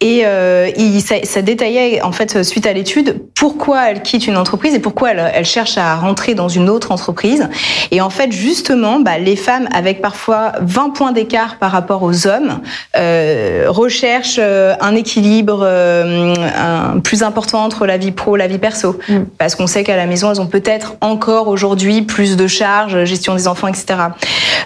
Et 0.00 0.22
euh, 0.24 0.70
il, 0.76 1.00
ça, 1.00 1.16
ça, 1.22 1.42
détaillait 1.42 2.02
en 2.02 2.12
fait 2.12 2.42
suite 2.42 2.66
à 2.66 2.72
l'étude 2.72 3.22
pourquoi 3.34 3.90
elles 3.90 4.02
quittent 4.02 4.26
une 4.26 4.36
entreprise 4.36 4.74
et 4.74 4.78
pourquoi 4.78 5.12
elles, 5.12 5.32
elles, 5.34 5.44
cherchent 5.44 5.78
à 5.78 5.94
rentrer 5.96 6.34
dans 6.34 6.48
une 6.48 6.68
autre 6.68 6.92
entreprise. 6.92 7.48
Et 7.90 8.00
en 8.00 8.10
fait, 8.10 8.32
justement, 8.32 9.00
bah, 9.00 9.18
les 9.18 9.36
femmes 9.36 9.68
avec 9.72 10.00
parfois 10.00 10.52
20 10.60 10.90
points 10.90 11.12
d'écart 11.12 11.58
par 11.58 11.70
rapport 11.70 12.02
aux 12.02 12.26
hommes 12.26 12.60
euh, 12.96 13.64
recherchent 13.68 14.38
euh, 14.38 14.74
un 14.80 14.94
équilibre 14.94 15.60
euh, 15.62 16.34
un, 16.56 17.00
plus 17.00 17.22
important 17.22 17.64
entre 17.64 17.86
la 17.86 17.96
vie 17.96 18.12
pro 18.12 18.36
et 18.36 18.38
la 18.38 18.46
vie 18.46 18.58
perso. 18.58 18.98
Mm. 19.08 19.20
Parce 19.38 19.54
qu'on 19.54 19.66
sait 19.66 19.84
qu'à 19.84 19.96
la 19.96 20.06
maison, 20.06 20.30
elles 20.30 20.40
ont 20.40 20.46
peut-être 20.46 20.94
encore 21.00 21.48
aujourd'hui 21.48 22.02
plus 22.02 22.36
de 22.36 22.46
charges, 22.46 23.04
gestion 23.04 23.34
des 23.34 23.48
enfants, 23.48 23.68
etc. 23.68 23.84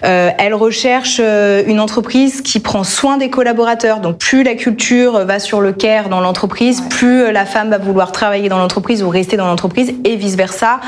Elles 0.03 0.55
recherchent 0.55 1.21
une 1.21 1.81
entreprise 1.81 2.41
qui 2.41 2.61
prend 2.61 2.85
soin 2.85 3.17
des 3.19 3.31
collaborateurs. 3.31 4.01
Donc 4.01 4.19
plus 4.19 4.43
la 4.43 4.55
culture 4.55 5.25
va 5.25 5.39
sur 5.39 5.61
le 5.61 5.73
care 5.73 6.09
dans 6.09 6.21
l'entreprise, 6.21 6.83
plus 6.89 7.23
euh, 7.23 7.33
la 7.33 7.45
femme 7.45 7.71
va 7.71 7.79
vouloir 7.79 8.13
travailler 8.13 8.49
dans 8.49 8.59
l'entreprise 8.59 9.03
ou 9.03 9.09
rester 9.09 9.37
dans 9.37 9.47
l'entreprise 9.47 9.93
et 10.05 10.17
vice 10.17 10.37
versa. 10.37 10.81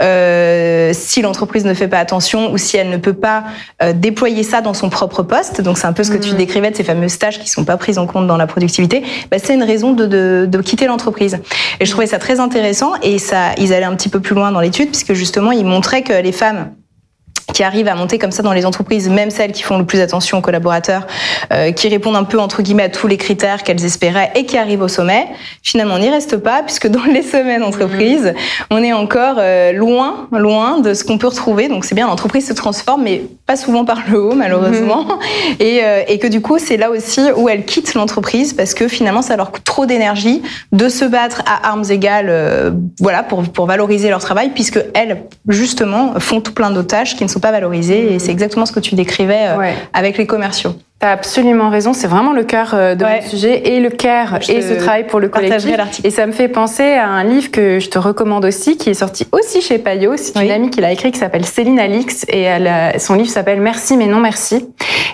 Euh, 0.00 0.92
si 0.94 1.22
l'entreprise 1.22 1.64
ne 1.64 1.74
fait 1.74 1.88
pas 1.88 1.98
attention 1.98 2.52
ou 2.52 2.58
si 2.58 2.76
elle 2.76 2.90
ne 2.90 2.96
peut 2.96 3.12
pas 3.12 3.44
euh, 3.82 3.92
déployer 3.92 4.42
ça 4.42 4.60
dans 4.60 4.74
son 4.74 4.90
propre 4.90 5.22
poste, 5.22 5.60
donc 5.60 5.78
c'est 5.78 5.86
un 5.86 5.92
peu 5.92 6.04
ce 6.04 6.10
que 6.10 6.18
tu 6.18 6.32
mm. 6.32 6.36
décrivais 6.36 6.70
de 6.70 6.76
ces 6.76 6.84
fameuses 6.84 7.18
tâches 7.18 7.38
qui 7.38 7.48
sont 7.48 7.64
pas 7.64 7.76
prises 7.76 7.98
en 7.98 8.06
compte 8.06 8.26
dans 8.26 8.36
la 8.36 8.46
productivité, 8.46 9.02
bah, 9.30 9.38
c'est 9.42 9.54
une 9.54 9.64
raison 9.64 9.92
de, 9.92 10.06
de, 10.06 10.46
de 10.48 10.62
quitter 10.62 10.86
l'entreprise. 10.86 11.38
Et 11.80 11.86
je 11.86 11.90
trouvais 11.90 12.06
ça 12.06 12.18
très 12.18 12.40
intéressant 12.40 12.92
et 13.02 13.18
ça, 13.18 13.54
ils 13.58 13.72
allaient 13.72 13.84
un 13.84 13.96
petit 13.96 14.08
peu 14.08 14.20
plus 14.20 14.34
loin 14.34 14.52
dans 14.52 14.60
l'étude 14.60 14.90
puisque 14.90 15.14
justement 15.14 15.52
ils 15.52 15.66
montraient 15.66 16.02
que 16.02 16.12
les 16.12 16.32
femmes 16.32 16.70
qui 17.52 17.62
arrivent 17.62 17.88
à 17.88 17.94
monter 17.94 18.18
comme 18.18 18.30
ça 18.30 18.42
dans 18.42 18.52
les 18.52 18.66
entreprises, 18.66 19.08
même 19.08 19.30
celles 19.30 19.52
qui 19.52 19.62
font 19.62 19.78
le 19.78 19.84
plus 19.84 20.00
attention 20.00 20.38
aux 20.38 20.40
collaborateurs, 20.40 21.06
euh, 21.52 21.72
qui 21.72 21.88
répondent 21.88 22.16
un 22.16 22.24
peu 22.24 22.38
entre 22.38 22.62
guillemets 22.62 22.84
à 22.84 22.88
tous 22.88 23.06
les 23.06 23.16
critères 23.16 23.62
qu'elles 23.62 23.84
espéraient 23.84 24.30
et 24.34 24.44
qui 24.44 24.58
arrivent 24.58 24.82
au 24.82 24.88
sommet, 24.88 25.26
finalement 25.62 25.94
on 25.94 25.98
n'y 25.98 26.10
reste 26.10 26.36
pas 26.36 26.62
puisque 26.62 26.88
dans 26.88 27.04
les 27.04 27.22
semaines 27.22 27.62
d'entreprise, 27.62 28.26
mmh. 28.26 28.64
on 28.70 28.82
est 28.82 28.92
encore 28.92 29.36
euh, 29.38 29.72
loin, 29.72 30.28
loin 30.32 30.80
de 30.80 30.94
ce 30.94 31.04
qu'on 31.04 31.18
peut 31.18 31.26
retrouver. 31.26 31.68
Donc 31.68 31.84
c'est 31.84 31.94
bien, 31.94 32.06
l'entreprise 32.06 32.46
se 32.46 32.52
transforme, 32.52 33.02
mais 33.02 33.22
pas 33.46 33.56
souvent 33.56 33.84
par 33.84 34.02
le 34.10 34.20
haut 34.20 34.34
malheureusement, 34.34 35.04
mmh. 35.04 35.08
et, 35.60 35.80
euh, 35.82 36.02
et 36.06 36.18
que 36.18 36.26
du 36.26 36.40
coup 36.40 36.58
c'est 36.58 36.76
là 36.76 36.90
aussi 36.90 37.20
où 37.36 37.48
elles 37.48 37.64
quittent 37.64 37.94
l'entreprise 37.94 38.52
parce 38.52 38.74
que 38.74 38.88
finalement 38.88 39.22
ça 39.22 39.36
leur 39.36 39.50
coûte 39.50 39.64
trop 39.64 39.86
d'énergie 39.86 40.42
de 40.72 40.88
se 40.88 41.04
battre 41.04 41.42
à 41.46 41.68
armes 41.68 41.84
égales, 41.90 42.74
voilà, 43.00 43.22
pour 43.22 43.42
pour 43.42 43.66
valoriser 43.66 44.10
leur 44.10 44.20
travail 44.20 44.50
puisque 44.50 44.80
elles 44.94 45.22
justement 45.48 46.20
font 46.20 46.40
tout 46.40 46.52
plein 46.52 46.70
d'autres 46.70 46.88
tâches 46.88 47.16
qui 47.16 47.24
ne 47.24 47.28
sont 47.28 47.37
pas 47.40 47.52
valorisées. 47.52 48.14
Et 48.14 48.18
c'est 48.18 48.32
exactement 48.32 48.66
ce 48.66 48.72
que 48.72 48.80
tu 48.80 48.94
décrivais 48.94 49.48
euh, 49.48 49.72
avec 49.92 50.18
les 50.18 50.26
commerciaux. 50.26 50.74
T'as 51.00 51.12
absolument 51.12 51.70
raison, 51.70 51.92
c'est 51.92 52.08
vraiment 52.08 52.32
le 52.32 52.42
cœur 52.42 52.74
euh, 52.74 52.96
de 52.96 53.04
ouais. 53.04 53.20
mon 53.22 53.28
sujet 53.28 53.68
et 53.68 53.78
le 53.78 53.88
care 53.88 54.40
et 54.48 54.62
ce 54.62 54.74
travail 54.74 55.06
pour 55.06 55.20
le 55.20 55.28
collectif. 55.28 55.70
Et 56.02 56.10
ça 56.10 56.26
me 56.26 56.32
fait 56.32 56.48
penser 56.48 56.94
à 56.94 57.06
un 57.06 57.22
livre 57.22 57.52
que 57.52 57.78
je 57.78 57.88
te 57.88 58.00
recommande 58.00 58.44
aussi, 58.44 58.76
qui 58.76 58.90
est 58.90 58.94
sorti 58.94 59.24
aussi 59.30 59.60
chez 59.60 59.78
Payot. 59.78 60.16
C'est 60.16 60.42
une 60.42 60.50
amie 60.50 60.70
qui 60.70 60.80
l'a 60.80 60.90
écrit, 60.90 61.12
qui 61.12 61.20
s'appelle 61.20 61.44
Céline 61.44 61.78
Alix, 61.78 62.26
et 62.28 62.42
elle 62.42 62.66
a, 62.66 62.98
son 62.98 63.14
livre 63.14 63.30
s'appelle 63.30 63.60
Merci 63.60 63.96
mais 63.96 64.06
non 64.06 64.18
merci. 64.18 64.68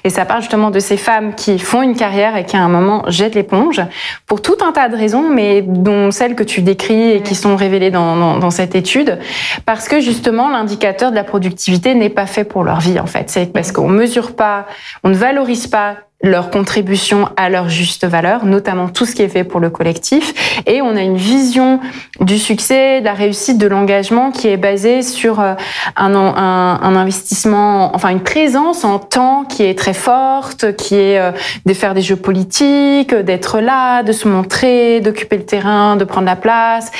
Et 0.04 0.10
ça 0.10 0.24
parle 0.24 0.40
justement 0.40 0.70
de 0.70 0.78
ces 0.78 0.96
femmes 0.96 1.34
qui 1.34 1.58
font 1.58 1.82
une 1.82 1.96
carrière 1.96 2.34
et 2.36 2.44
qui 2.44 2.56
à 2.56 2.62
un 2.62 2.68
moment 2.68 3.04
jettent 3.08 3.34
l'éponge 3.34 3.82
pour 4.26 4.40
tout 4.40 4.56
un 4.66 4.72
tas 4.72 4.88
de 4.88 4.96
raisons, 4.96 5.28
mais 5.30 5.60
dont 5.60 6.10
celles 6.10 6.34
que 6.34 6.42
tu 6.42 6.62
décris 6.62 7.10
et 7.10 7.20
qui 7.20 7.34
sont 7.34 7.56
révélées 7.56 7.90
dans, 7.90 8.16
dans, 8.16 8.38
dans 8.38 8.50
cette 8.50 8.74
étude, 8.74 9.18
parce 9.66 9.88
que 9.88 10.00
justement 10.00 10.48
l'indicateur 10.48 11.10
de 11.10 11.16
la 11.16 11.24
productivité 11.24 11.94
n'est 11.94 12.08
pas 12.08 12.26
fait 12.26 12.44
pour 12.44 12.64
leur 12.64 12.80
vie 12.80 12.98
en 12.98 13.06
fait. 13.06 13.28
C'est 13.28 13.52
parce 13.52 13.70
qu'on 13.70 13.88
mesure 13.88 14.34
pas, 14.34 14.66
on 15.04 15.10
ne 15.10 15.14
valorise 15.14 15.66
pas 15.66 15.73
pas 15.74 16.06
leur 16.24 16.50
contribution 16.50 17.28
à 17.36 17.50
leur 17.50 17.68
juste 17.68 18.06
valeur, 18.06 18.46
notamment 18.46 18.88
tout 18.88 19.04
ce 19.04 19.14
qui 19.14 19.22
est 19.22 19.28
fait 19.28 19.44
pour 19.44 19.60
le 19.60 19.68
collectif. 19.68 20.62
Et 20.66 20.80
on 20.80 20.96
a 20.96 21.02
une 21.02 21.16
vision 21.16 21.80
du 22.20 22.38
succès, 22.38 23.00
de 23.00 23.04
la 23.04 23.12
réussite, 23.12 23.58
de 23.58 23.66
l'engagement 23.66 24.30
qui 24.30 24.48
est 24.48 24.56
basée 24.56 25.02
sur 25.02 25.40
euh, 25.40 25.54
un, 25.96 26.14
investissement, 26.82 27.94
enfin 27.94 28.08
une 28.08 28.22
présence 28.22 28.84
en 28.84 28.98
temps 28.98 29.44
qui 29.44 29.64
est 29.64 29.78
très 29.78 29.92
forte, 29.92 30.74
qui 30.76 30.94
est 30.94 31.18
euh, 31.18 31.32
de 31.66 31.74
faire 31.74 31.92
des 31.92 32.00
jeux 32.00 32.16
politiques, 32.16 33.14
d'être 33.14 33.60
là, 33.60 34.02
de 34.02 34.12
se 34.12 34.26
montrer, 34.26 35.00
d'occuper 35.00 35.36
le 35.36 35.44
terrain, 35.44 35.96
de 35.96 36.04
prendre 36.04 36.26
la 36.26 36.36
place. 36.36 36.90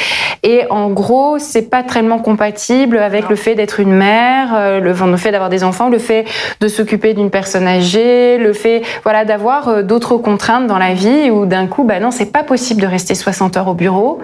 Et 0.43 0.65
en 0.69 0.91
gros, 0.91 1.39
c'est 1.39 1.71
pas 1.71 1.83
tellement 1.83 2.19
compatible 2.19 2.99
avec 2.99 3.31
le 3.31 3.37
fait 3.37 3.55
d'être 3.55 3.81
une 3.81 3.95
mère, 3.95 4.81
le, 4.81 4.93
le 4.93 5.17
fait 5.17 5.33
d'avoir 5.33 5.49
des 5.49 5.65
enfants, 5.65 5.89
le 5.89 5.99
fait 5.99 6.27
de 6.61 6.69
s'occuper 6.69 7.15
d'une 7.15 7.31
personne 7.31 7.67
âgée, 7.67 8.37
le 8.37 8.53
fait 8.53 8.83
voilà 9.03 9.14
d'avoir 9.23 9.85
d'autres 9.85 10.17
contraintes 10.17 10.67
dans 10.67 10.79
la 10.79 10.95
vie 10.95 11.31
où 11.31 11.47
d'un 11.47 11.69
coup, 11.69 11.85
bah 11.85 12.01
non, 12.01 12.11
c'est 12.11 12.33
pas 12.33 12.43
possible 12.43 12.81
de 12.81 12.87
rester 12.87 13.15
60 13.15 13.57
heures 13.57 13.69
au 13.69 13.75
bureau, 13.75 14.19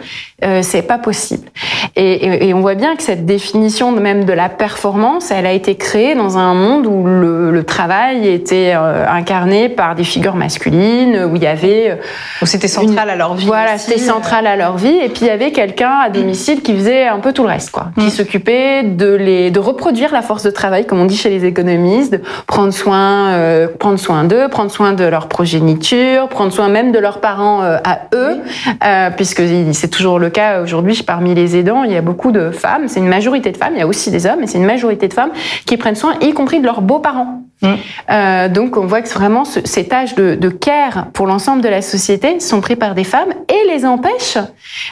euh, 0.44 0.61
c'est 0.62 0.82
pas 0.82 0.99
possible. 0.99 1.49
Et, 1.97 2.49
et, 2.49 2.54
on 2.54 2.61
voit 2.61 2.75
bien 2.75 2.97
que 2.97 3.02
cette 3.02 3.26
définition 3.26 3.92
même 3.92 4.25
de 4.25 4.32
la 4.32 4.49
performance, 4.49 5.30
elle 5.30 5.47
a 5.47 5.52
été 5.52 5.76
créée 5.76 6.14
dans 6.14 6.38
un 6.38 6.54
monde 6.54 6.87
où 6.87 7.04
le, 7.06 7.50
le 7.50 7.64
travail 7.64 8.26
était 8.26 8.73
euh, 8.75 9.06
incarné 9.09 9.68
par 9.68 9.94
des 9.94 10.04
figures 10.04 10.35
masculines, 10.35 11.28
où 11.30 11.37
il 11.37 11.42
y 11.42 11.47
avait 11.47 11.99
où 12.40 12.47
c'était 12.47 12.68
central 12.68 13.11
à 13.11 13.16
leur 13.16 13.35
vie. 13.35 13.47
Voilà, 13.47 13.76
c'était 13.78 13.99
central 13.99 14.47
à 14.47 14.56
leur 14.56 14.76
vie. 14.76 14.88
Et 14.88 15.09
puis 15.09 15.23
il 15.23 15.26
y 15.26 15.30
avait 15.30 15.52
quelqu'un 15.52 15.99
à 16.04 16.11
domicile 16.11 16.62
qui 16.62 16.75
faisait 16.75 17.06
un 17.06 17.18
peu 17.18 17.32
tout 17.32 17.42
le 17.42 17.50
reste, 17.50 17.70
quoi, 17.70 17.88
qui 17.99 18.06
mm. 18.06 18.11
s'occupait 18.11 18.82
de 18.82 19.12
les 19.12 19.50
de 19.50 19.61
reproduire 19.61 20.12
la 20.12 20.23
force 20.23 20.42
de 20.42 20.50
travail, 20.50 20.87
comme 20.87 21.00
on 21.00 21.06
dit 21.06 21.16
chez 21.16 21.30
les 21.30 21.44
économistes, 21.44 22.12
de 22.12 22.20
prendre 22.47 22.73
soin, 22.73 23.32
euh, 23.32 23.68
prendre 23.68 23.99
soin 23.99 24.25
d'eux, 24.25 24.49
prendre 24.49 24.70
soin 24.70 24.79
de 24.80 25.04
leur 25.04 25.28
progéniture, 25.28 26.28
prendre 26.28 26.52
soin 26.52 26.68
même 26.68 26.90
de 26.90 26.99
leurs 26.99 27.20
parents 27.20 27.62
euh, 27.62 27.76
à 27.84 28.00
eux, 28.14 28.40
euh, 28.84 29.10
puisque 29.14 29.42
c'est 29.72 29.88
toujours 29.88 30.18
le 30.18 30.30
cas 30.30 30.62
aujourd'hui 30.62 31.02
parmi 31.06 31.34
les 31.34 31.56
aidants. 31.56 31.84
Il 31.84 31.92
y 31.92 31.96
a 31.96 32.02
beaucoup 32.02 32.32
de 32.32 32.50
femmes, 32.50 32.88
c'est 32.88 33.00
une 33.00 33.08
majorité 33.08 33.52
de 33.52 33.56
femmes. 33.56 33.75
Il 33.75 33.80
y 33.80 33.82
a 33.82 33.87
aussi 33.87 34.10
des 34.10 34.26
hommes, 34.26 34.40
mais 34.40 34.46
c'est 34.46 34.58
une 34.58 34.64
majorité 34.64 35.06
de 35.06 35.14
femmes 35.14 35.32
qui 35.66 35.76
prennent 35.76 35.96
soin, 35.96 36.14
y 36.22 36.32
compris 36.32 36.60
de 36.60 36.64
leurs 36.64 36.80
beaux-parents. 36.80 37.42
Mm. 37.62 37.74
Euh, 38.10 38.48
donc 38.48 38.76
on 38.76 38.86
voit 38.86 39.02
que 39.02 39.08
vraiment 39.08 39.44
ce, 39.44 39.60
ces 39.64 39.86
tâches 39.86 40.14
de, 40.14 40.48
care 40.48 41.08
pour 41.12 41.26
l'ensemble 41.26 41.62
de 41.62 41.68
la 41.68 41.82
société 41.82 42.40
sont 42.40 42.60
prises 42.60 42.76
par 42.76 42.94
des 42.94 43.04
femmes 43.04 43.32
et 43.48 43.68
les 43.70 43.84
empêchent 43.84 44.38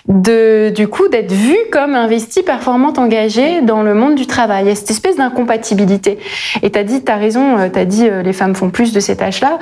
de, 0.06 0.70
du 0.75 0.88
coup 0.88 1.08
d'être 1.08 1.32
vues 1.32 1.56
comme 1.72 1.94
investies, 1.94 2.42
performantes, 2.42 2.98
engagées 2.98 3.62
dans 3.62 3.82
le 3.82 3.94
monde 3.94 4.14
du 4.14 4.26
travail. 4.26 4.64
Il 4.64 4.68
y 4.68 4.72
a 4.72 4.75
cette 4.75 4.90
espèce 4.90 5.16
d'incompatibilité. 5.16 6.18
Et 6.62 6.70
tu 6.70 6.78
as 6.78 6.84
dit, 6.84 7.02
tu 7.02 7.12
raison, 7.12 7.58
euh, 7.58 7.68
tu 7.72 7.78
as 7.78 7.84
dit 7.84 8.08
euh, 8.08 8.22
les 8.22 8.32
femmes 8.32 8.54
font 8.54 8.70
plus 8.70 8.92
de 8.92 9.00
ces 9.00 9.16
tâches-là. 9.16 9.58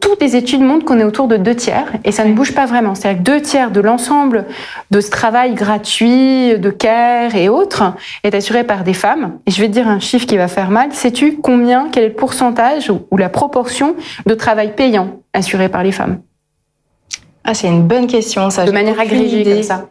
Toutes 0.00 0.22
les 0.22 0.36
études 0.36 0.60
montrent 0.60 0.84
qu'on 0.84 0.98
est 0.98 1.04
autour 1.04 1.28
de 1.28 1.36
deux 1.36 1.54
tiers 1.54 1.86
et 2.04 2.12
ça 2.12 2.24
ne 2.24 2.32
bouge 2.32 2.54
pas 2.54 2.66
vraiment. 2.66 2.94
C'est-à-dire 2.94 3.22
que 3.22 3.24
deux 3.24 3.40
tiers 3.40 3.70
de 3.70 3.80
l'ensemble 3.80 4.46
de 4.90 5.00
ce 5.00 5.10
travail 5.10 5.54
gratuit, 5.54 6.58
de 6.58 6.70
care 6.70 7.34
et 7.34 7.48
autres 7.48 7.94
est 8.24 8.34
assuré 8.34 8.64
par 8.64 8.84
des 8.84 8.94
femmes. 8.94 9.38
Et 9.46 9.50
je 9.50 9.60
vais 9.60 9.68
te 9.68 9.72
dire 9.72 9.88
un 9.88 10.00
chiffre 10.00 10.26
qui 10.26 10.36
va 10.36 10.48
faire 10.48 10.70
mal. 10.70 10.92
Sais-tu 10.92 11.38
combien, 11.42 11.88
quel 11.90 12.04
est 12.04 12.08
le 12.08 12.14
pourcentage 12.14 12.35
pourcentage 12.36 12.92
ou 13.10 13.16
la 13.16 13.30
proportion 13.30 13.96
de 14.26 14.34
travail 14.34 14.74
payant 14.74 15.22
assuré 15.32 15.70
par 15.70 15.82
les 15.82 15.92
femmes? 15.92 16.20
Ah, 17.44 17.54
c'est 17.54 17.68
une 17.68 17.86
bonne 17.86 18.06
question, 18.06 18.50
ça. 18.50 18.64
De 18.64 18.72
manière 18.72 19.00
agrégée 19.00 19.42
comme 19.44 19.62
ça. 19.62 19.88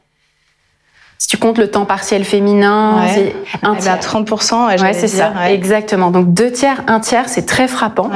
Si 1.18 1.28
tu 1.28 1.38
comptes 1.38 1.58
le 1.58 1.70
temps 1.72 1.86
partiel 1.86 2.24
féminin, 2.26 3.02
c'est 3.14 3.34
un 3.64 3.74
eh 3.74 3.86
ben, 3.86 3.98
tiers. 3.98 4.00
30%, 4.00 4.68
ouais, 4.68 4.94
c'est 4.94 5.08
ça, 5.08 5.32
exactement. 5.50 6.12
Donc 6.12 6.34
deux 6.34 6.52
tiers, 6.52 6.84
un 6.88 7.00
tiers, 7.00 7.30
c'est 7.30 7.46
très 7.46 7.68
frappant 7.68 8.10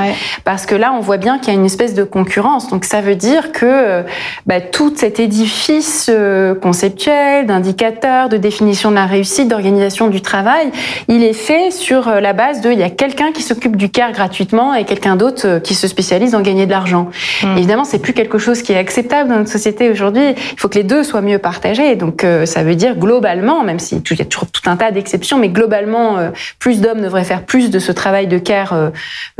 parce 0.43 0.65
que 0.65 0.75
là, 0.75 0.93
on 0.93 0.99
voit 0.99 1.17
bien 1.17 1.39
qu'il 1.39 1.53
y 1.53 1.55
a 1.55 1.59
une 1.59 1.65
espèce 1.65 1.93
de 1.93 2.03
concurrence. 2.03 2.69
Donc 2.69 2.85
ça 2.85 3.01
veut 3.01 3.15
dire 3.15 3.51
que 3.51 4.03
bah, 4.45 4.61
tout 4.61 4.93
cet 4.95 5.19
édifice 5.19 6.09
euh, 6.09 6.55
conceptuel, 6.55 7.45
d'indicateurs, 7.45 8.29
de 8.29 8.37
définition 8.37 8.89
de 8.89 8.95
la 8.95 9.05
réussite, 9.05 9.47
d'organisation 9.47 10.07
du 10.07 10.21
travail, 10.21 10.71
il 11.07 11.23
est 11.23 11.33
fait 11.33 11.71
sur 11.71 12.07
euh, 12.07 12.19
la 12.19 12.33
base 12.33 12.61
de 12.61 12.71
il 12.71 12.79
y 12.79 12.83
a 12.83 12.89
quelqu'un 12.89 13.31
qui 13.31 13.41
s'occupe 13.41 13.75
du 13.75 13.89
care 13.89 14.11
gratuitement 14.11 14.73
et 14.73 14.85
quelqu'un 14.85 15.15
d'autre 15.15 15.47
euh, 15.47 15.59
qui 15.59 15.75
se 15.75 15.87
spécialise 15.87 16.35
en 16.35 16.41
gagner 16.41 16.65
de 16.65 16.71
l'argent. 16.71 17.07
Mmh. 17.43 17.57
Évidemment, 17.57 17.83
c'est 17.83 17.99
plus 17.99 18.13
quelque 18.13 18.37
chose 18.37 18.61
qui 18.61 18.73
est 18.73 18.77
acceptable 18.77 19.29
dans 19.29 19.37
notre 19.37 19.51
société 19.51 19.89
aujourd'hui. 19.89 20.33
Il 20.51 20.59
faut 20.59 20.67
que 20.67 20.77
les 20.77 20.83
deux 20.83 21.03
soient 21.03 21.21
mieux 21.21 21.39
partagés. 21.39 21.95
Donc 21.95 22.25
ça 22.45 22.63
veut 22.63 22.75
dire 22.75 22.88
globalement, 22.95 23.63
même 23.63 23.79
s'il 23.79 23.97
y 23.97 24.21
a 24.21 24.25
toujours 24.25 24.51
tout 24.51 24.69
un 24.69 24.77
tas 24.77 24.91
d'exceptions, 24.91 25.37
mais 25.37 25.49
globalement, 25.49 26.17
euh, 26.17 26.29
plus 26.59 26.81
d'hommes 26.81 27.01
devraient 27.01 27.23
faire 27.23 27.43
plus 27.43 27.69
de 27.69 27.79
ce 27.79 27.91
travail 27.91 28.27
de 28.27 28.37
care 28.37 28.73
euh, 28.73 28.89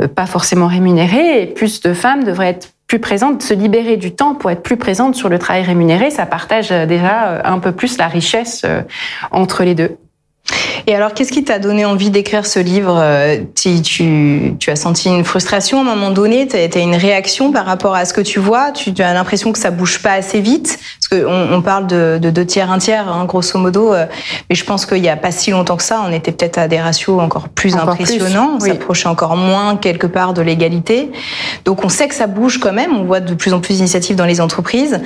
euh, 0.00 0.08
pas 0.08 0.26
forcément 0.26 0.66
rémunéré, 0.66 1.42
et 1.42 1.46
plus 1.46 1.80
de 1.80 1.92
femmes 1.92 2.24
devraient 2.24 2.48
être 2.48 2.72
plus 2.86 2.98
présentes, 2.98 3.42
se 3.42 3.54
libérer 3.54 3.96
du 3.96 4.14
temps 4.14 4.34
pour 4.34 4.50
être 4.50 4.62
plus 4.62 4.76
présentes 4.76 5.14
sur 5.14 5.28
le 5.28 5.38
travail 5.38 5.62
rémunéré. 5.62 6.10
Ça 6.10 6.26
partage 6.26 6.70
déjà 6.70 7.40
un 7.44 7.60
peu 7.60 7.70
plus 7.70 7.98
la 7.98 8.08
richesse 8.08 8.66
entre 9.30 9.62
les 9.62 9.76
deux. 9.76 9.96
Et 10.86 10.94
alors, 10.94 11.14
qu'est-ce 11.14 11.32
qui 11.32 11.44
t'a 11.44 11.58
donné 11.58 11.84
envie 11.84 12.10
d'écrire 12.10 12.46
ce 12.46 12.58
livre 12.58 12.98
euh, 12.98 13.38
tu, 13.54 13.80
tu, 13.82 14.54
tu, 14.58 14.70
as 14.70 14.76
senti 14.76 15.08
une 15.08 15.24
frustration 15.24 15.78
à 15.78 15.80
un 15.82 15.84
moment 15.94 16.10
donné 16.10 16.48
Tu 16.48 16.56
as, 16.56 16.80
une 16.80 16.96
réaction 16.96 17.52
par 17.52 17.66
rapport 17.66 17.94
à 17.94 18.04
ce 18.04 18.12
que 18.12 18.20
tu 18.20 18.38
vois? 18.38 18.72
Tu, 18.72 18.92
as 19.00 19.12
l'impression 19.12 19.52
que 19.52 19.58
ça 19.58 19.70
bouge 19.70 20.02
pas 20.02 20.12
assez 20.12 20.40
vite? 20.40 20.78
Parce 20.98 21.22
qu'on 21.22 21.52
on 21.52 21.62
parle 21.62 21.86
de, 21.86 22.18
de 22.20 22.30
deux 22.30 22.46
tiers, 22.46 22.70
un 22.70 22.78
tiers, 22.78 23.08
hein, 23.08 23.24
grosso 23.24 23.58
modo. 23.58 23.92
Euh, 23.92 24.06
mais 24.48 24.56
je 24.56 24.64
pense 24.64 24.86
qu'il 24.86 25.02
n'y 25.02 25.08
a 25.08 25.16
pas 25.16 25.30
si 25.30 25.50
longtemps 25.50 25.76
que 25.76 25.82
ça, 25.82 26.02
on 26.06 26.12
était 26.12 26.32
peut-être 26.32 26.58
à 26.58 26.68
des 26.68 26.80
ratios 26.80 27.20
encore 27.20 27.48
plus 27.48 27.76
impressionnants. 27.76 28.52
On 28.56 28.60
s'approchait 28.60 29.08
encore 29.08 29.36
moins, 29.36 29.76
quelque 29.76 30.06
part, 30.06 30.34
de 30.34 30.42
l'égalité. 30.42 31.10
Donc, 31.64 31.84
on 31.84 31.88
sait 31.88 32.08
que 32.08 32.14
ça 32.14 32.26
bouge 32.26 32.58
quand 32.58 32.72
même. 32.72 32.96
On 32.96 33.04
voit 33.04 33.20
de 33.20 33.34
plus 33.34 33.52
en 33.52 33.60
plus 33.60 33.74
d'initiatives 33.74 34.16
dans 34.16 34.26
les 34.26 34.40
entreprises 34.40 35.00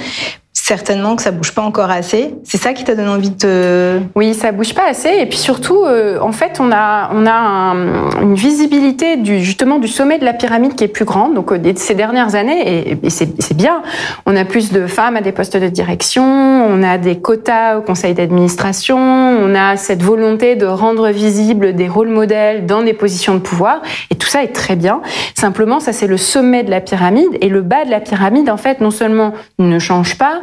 certainement 0.54 1.16
que 1.16 1.22
ça 1.22 1.32
bouge 1.32 1.52
pas 1.52 1.62
encore 1.62 1.90
assez. 1.90 2.34
C'est 2.44 2.56
ça 2.56 2.72
qui 2.72 2.84
t'a 2.84 2.94
donné 2.94 3.08
envie 3.08 3.30
de. 3.30 4.00
Oui, 4.14 4.32
ça 4.32 4.52
bouge 4.52 4.72
pas 4.72 4.88
assez. 4.88 5.10
Et 5.10 5.26
puis 5.26 5.36
surtout, 5.36 5.84
euh, 5.84 6.18
en 6.20 6.32
fait, 6.32 6.58
on 6.60 6.70
a, 6.72 7.10
on 7.12 7.26
a 7.26 7.32
un, 7.32 8.22
une 8.22 8.34
visibilité 8.34 9.16
du, 9.16 9.40
justement 9.40 9.78
du 9.78 9.88
sommet 9.88 10.18
de 10.18 10.24
la 10.24 10.32
pyramide 10.32 10.74
qui 10.74 10.84
est 10.84 10.88
plus 10.88 11.04
grande. 11.04 11.34
Donc, 11.34 11.52
euh, 11.52 11.58
ces 11.76 11.94
dernières 11.94 12.34
années, 12.34 12.88
et, 12.88 12.98
et 13.02 13.10
c'est 13.10 13.56
bien, 13.56 13.82
on 14.26 14.34
a 14.36 14.44
plus 14.44 14.72
de 14.72 14.86
femmes 14.86 15.16
à 15.16 15.20
des 15.20 15.32
postes 15.32 15.56
de 15.56 15.68
direction, 15.68 16.24
on 16.24 16.82
a 16.82 16.98
des 16.98 17.18
quotas 17.18 17.76
au 17.76 17.82
conseil 17.82 18.14
d'administration, 18.14 18.96
on 18.96 19.54
a 19.54 19.76
cette 19.76 20.02
volonté 20.02 20.56
de 20.56 20.66
rendre 20.66 21.08
visibles 21.08 21.74
des 21.74 21.88
rôles 21.88 22.08
modèles 22.08 22.64
dans 22.64 22.82
des 22.82 22.94
positions 22.94 23.34
de 23.34 23.40
pouvoir. 23.40 23.82
Et 24.10 24.14
tout 24.14 24.28
ça 24.28 24.42
est 24.42 24.54
très 24.54 24.76
bien. 24.76 25.02
Simplement, 25.34 25.80
ça, 25.80 25.92
c'est 25.92 26.06
le 26.06 26.16
sommet 26.16 26.62
de 26.62 26.70
la 26.70 26.80
pyramide. 26.80 27.36
Et 27.40 27.48
le 27.48 27.60
bas 27.60 27.84
de 27.84 27.90
la 27.90 28.00
pyramide, 28.00 28.48
en 28.48 28.56
fait, 28.56 28.80
non 28.80 28.90
seulement 28.90 29.32
ne 29.58 29.78
change 29.78 30.16
pas, 30.16 30.40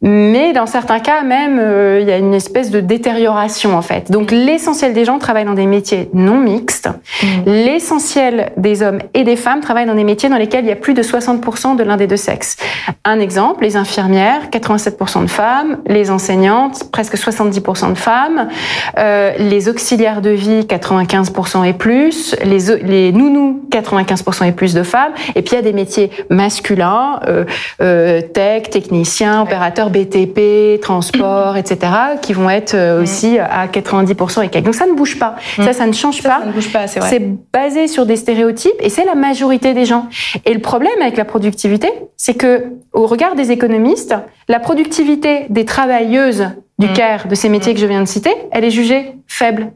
mais 0.00 0.52
dans 0.52 0.66
certains 0.66 1.00
cas 1.00 1.22
même, 1.22 1.58
euh, 1.58 1.98
il 2.00 2.08
y 2.08 2.12
a 2.12 2.18
une 2.18 2.34
espèce 2.34 2.70
de 2.70 2.78
détérioration 2.78 3.76
en 3.76 3.82
fait. 3.82 4.12
Donc 4.12 4.30
l'essentiel 4.30 4.92
des 4.92 5.04
gens 5.04 5.18
travaillent 5.18 5.44
dans 5.44 5.54
des 5.54 5.66
métiers 5.66 6.08
non 6.14 6.38
mixtes. 6.38 6.88
Mmh. 6.88 7.26
L'essentiel 7.46 8.52
des 8.56 8.82
hommes 8.82 9.00
et 9.14 9.24
des 9.24 9.34
femmes 9.34 9.60
travaillent 9.60 9.86
dans 9.86 9.96
des 9.96 10.04
métiers 10.04 10.28
dans 10.28 10.36
lesquels 10.36 10.64
il 10.64 10.68
y 10.68 10.72
a 10.72 10.76
plus 10.76 10.94
de 10.94 11.02
60% 11.02 11.76
de 11.76 11.82
l'un 11.82 11.96
des 11.96 12.06
deux 12.06 12.16
sexes. 12.16 12.56
Un 13.04 13.18
exemple, 13.18 13.64
les 13.64 13.76
infirmières, 13.76 14.48
87% 14.52 15.22
de 15.22 15.30
femmes, 15.30 15.78
les 15.86 16.12
enseignantes, 16.12 16.90
presque 16.92 17.16
70% 17.16 17.90
de 17.90 17.98
femmes, 17.98 18.48
euh, 18.98 19.32
les 19.38 19.68
auxiliaires 19.68 20.22
de 20.22 20.30
vie, 20.30 20.60
95% 20.60 21.64
et 21.64 21.72
plus, 21.72 22.36
les, 22.44 22.76
les 22.82 23.12
nounous, 23.12 23.62
95% 23.70 24.46
et 24.46 24.52
plus 24.52 24.74
de 24.74 24.84
femmes, 24.84 25.12
et 25.34 25.42
puis 25.42 25.52
il 25.52 25.56
y 25.56 25.58
a 25.58 25.62
des 25.62 25.72
métiers 25.72 26.10
masculins, 26.30 27.20
euh, 27.26 27.44
euh 27.80 28.20
tech, 28.20 28.70
techniciens, 28.70 29.44
BTP, 29.90 30.80
transport, 30.80 31.56
etc., 31.56 31.92
qui 32.22 32.32
vont 32.32 32.50
être 32.50 32.74
euh, 32.74 33.02
aussi 33.02 33.38
à 33.38 33.66
90% 33.66 34.44
et 34.44 34.48
quelques. 34.48 34.64
Donc 34.64 34.74
ça 34.74 34.86
ne 34.86 34.92
bouge 34.92 35.18
pas. 35.18 35.36
Mm. 35.58 35.64
Ça, 35.64 35.72
ça 35.72 35.86
ne 35.86 35.92
change 35.92 36.22
pas. 36.22 36.40
Ça 36.40 36.46
ne 36.46 36.52
bouge 36.52 36.72
pas, 36.72 36.86
c'est 36.86 37.00
vrai. 37.00 37.08
C'est 37.08 37.22
basé 37.52 37.88
sur 37.88 38.06
des 38.06 38.16
stéréotypes 38.16 38.80
et 38.80 38.88
c'est 38.90 39.04
la 39.04 39.14
majorité 39.14 39.74
des 39.74 39.84
gens. 39.84 40.06
Et 40.44 40.54
le 40.54 40.60
problème 40.60 41.00
avec 41.00 41.16
la 41.16 41.24
productivité, 41.24 41.88
c'est 42.16 42.34
que, 42.34 42.64
au 42.92 43.06
regard 43.06 43.34
des 43.34 43.50
économistes, 43.50 44.14
la 44.48 44.60
productivité 44.60 45.46
des 45.50 45.64
travailleuses 45.64 46.48
du 46.78 46.88
mm. 46.88 46.92
CARE, 46.92 47.28
de 47.28 47.34
ces 47.34 47.48
métiers 47.48 47.72
mm. 47.72 47.76
que 47.76 47.80
je 47.80 47.86
viens 47.86 48.02
de 48.02 48.08
citer, 48.08 48.34
elle 48.52 48.64
est 48.64 48.70
jugée 48.70 49.14
faible. 49.26 49.72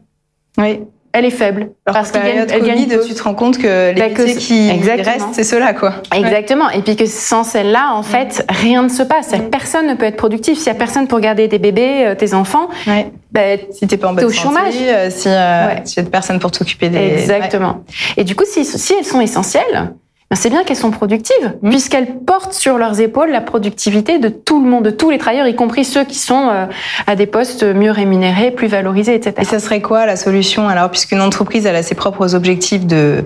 Oui 0.57 0.79
elle 1.13 1.25
est 1.25 1.29
faible. 1.29 1.69
parce 1.85 2.11
qu'elle 2.11 2.23
gagne, 2.23 2.47
elle 2.49 2.63
gagne 2.63 2.87
tu 3.07 3.13
te 3.13 3.23
rends 3.23 3.35
compte 3.35 3.59
que 3.59 3.91
les 3.93 4.01
bah, 4.01 4.09
qui 4.09 4.71
restent, 4.71 5.27
c'est 5.33 5.43
ceux-là, 5.43 5.73
quoi. 5.73 5.93
Exactement. 6.13 6.69
Et 6.71 6.81
puis 6.81 6.95
que 6.95 7.05
sans 7.05 7.43
celle-là, 7.43 7.93
en 7.93 8.01
fait, 8.01 8.43
rien 8.49 8.81
ne 8.81 8.89
se 8.89 9.03
passe. 9.03 9.31
Mm. 9.31 9.49
Personne 9.51 9.87
ne 9.87 9.93
peut 9.93 10.05
être 10.05 10.17
productif. 10.17 10.57
S'il 10.57 10.67
y 10.67 10.71
a 10.71 10.73
personne 10.73 11.07
pour 11.07 11.19
garder 11.19 11.47
tes 11.47 11.59
bébés, 11.59 12.07
euh, 12.07 12.15
tes 12.15 12.33
enfants, 12.33 12.67
ouais. 12.87 13.11
bah, 13.31 13.41
si 13.71 13.85
t'es 13.85 13.97
pas 13.97 14.07
en 14.07 14.13
bonne 14.13 14.25
au 14.25 14.29
santé, 14.29 14.41
chômage, 14.41 14.73
euh, 14.81 15.09
si 15.11 15.29
euh, 15.29 15.67
ouais. 15.67 15.81
si 15.85 15.99
y 15.99 16.03
a 16.03 16.03
personne 16.03 16.39
pour 16.39 16.49
t'occuper 16.49 16.89
des. 16.89 16.97
Exactement. 16.97 17.83
Et 18.17 18.23
du 18.23 18.35
coup, 18.35 18.45
si, 18.47 18.65
si 18.65 18.93
elles 18.97 19.05
sont 19.05 19.21
essentielles, 19.21 19.93
c'est 20.31 20.49
bien 20.49 20.63
qu'elles 20.63 20.77
sont 20.77 20.91
productives, 20.91 21.53
mmh. 21.61 21.69
puisqu'elles 21.69 22.15
portent 22.25 22.53
sur 22.53 22.77
leurs 22.77 22.99
épaules 22.99 23.29
la 23.29 23.41
productivité 23.41 24.19
de 24.19 24.29
tout 24.29 24.63
le 24.63 24.69
monde, 24.69 24.83
de 24.83 24.89
tous 24.89 25.09
les 25.09 25.17
travailleurs, 25.17 25.47
y 25.47 25.55
compris 25.55 25.85
ceux 25.85 26.03
qui 26.03 26.17
sont 26.17 26.49
euh, 26.49 26.65
à 27.07 27.15
des 27.15 27.25
postes 27.25 27.63
mieux 27.63 27.91
rémunérés, 27.91 28.51
plus 28.51 28.67
valorisés, 28.67 29.15
etc. 29.15 29.35
Et 29.39 29.45
ça 29.45 29.59
serait 29.59 29.81
quoi 29.81 30.05
la 30.05 30.15
solution 30.15 30.67
alors, 30.67 30.89
puisqu'une 30.89 31.21
entreprise 31.21 31.65
elle 31.65 31.75
a 31.75 31.83
ses 31.83 31.95
propres 31.95 32.35
objectifs 32.35 32.85
de 32.85 33.23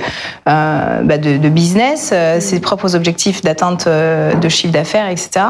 euh, 0.48 1.02
bah 1.04 1.18
de, 1.18 1.38
de, 1.38 1.50
business, 1.50 2.12
euh, 2.14 2.38
mmh. 2.38 2.42
ses 2.42 2.60
propres 2.60 2.96
objectifs 2.96 3.42
d'atteinte 3.42 3.88
de 3.88 4.50
chiffre 4.50 4.74
d'affaires, 4.74 5.10
etc. 5.10 5.46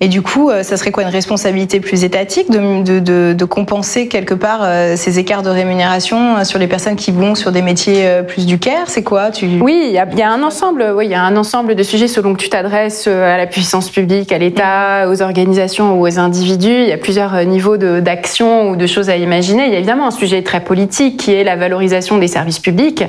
Et 0.00 0.08
du 0.08 0.22
coup, 0.22 0.50
ça 0.62 0.76
serait 0.76 0.90
quoi 0.90 1.02
une 1.02 1.08
responsabilité 1.08 1.80
plus 1.80 2.04
étatique 2.04 2.50
de, 2.50 2.82
de, 2.82 2.98
de, 2.98 3.34
de 3.36 3.44
compenser 3.44 4.08
quelque 4.08 4.34
part 4.34 4.66
ces 4.96 5.18
écarts 5.18 5.42
de 5.42 5.50
rémunération 5.50 6.44
sur 6.44 6.58
les 6.58 6.66
personnes 6.66 6.96
qui 6.96 7.12
vont 7.12 7.34
sur 7.34 7.52
des 7.52 7.62
métiers 7.62 8.22
plus 8.26 8.46
du 8.46 8.58
care? 8.58 8.88
C'est 8.88 9.02
quoi 9.02 9.30
tu... 9.30 9.46
Oui, 9.60 9.80
il 9.86 10.18
y 10.18 10.22
a 10.22 10.30
un 10.30 10.42
ensemble 10.42 10.77
ensemble, 10.78 10.96
oui, 10.96 11.06
il 11.06 11.10
y 11.10 11.14
a 11.14 11.22
un 11.22 11.36
ensemble 11.36 11.74
de 11.74 11.82
sujets 11.82 12.08
selon 12.08 12.34
que 12.34 12.38
tu 12.38 12.48
t'adresses 12.48 13.06
à 13.06 13.36
la 13.36 13.46
puissance 13.46 13.90
publique, 13.90 14.32
à 14.32 14.38
l'État, 14.38 15.08
aux 15.08 15.22
organisations 15.22 15.98
ou 15.98 16.06
aux 16.06 16.18
individus. 16.18 16.82
Il 16.82 16.88
y 16.88 16.92
a 16.92 16.96
plusieurs 16.96 17.44
niveaux 17.44 17.76
d'action 17.76 18.70
ou 18.70 18.76
de 18.76 18.86
choses 18.86 19.10
à 19.10 19.16
imaginer. 19.16 19.66
Il 19.66 19.72
y 19.72 19.74
a 19.74 19.78
évidemment 19.78 20.06
un 20.06 20.12
sujet 20.12 20.42
très 20.42 20.60
politique 20.60 21.18
qui 21.18 21.32
est 21.32 21.44
la 21.44 21.56
valorisation 21.56 22.18
des 22.18 22.28
services 22.28 22.60
publics 22.60 23.04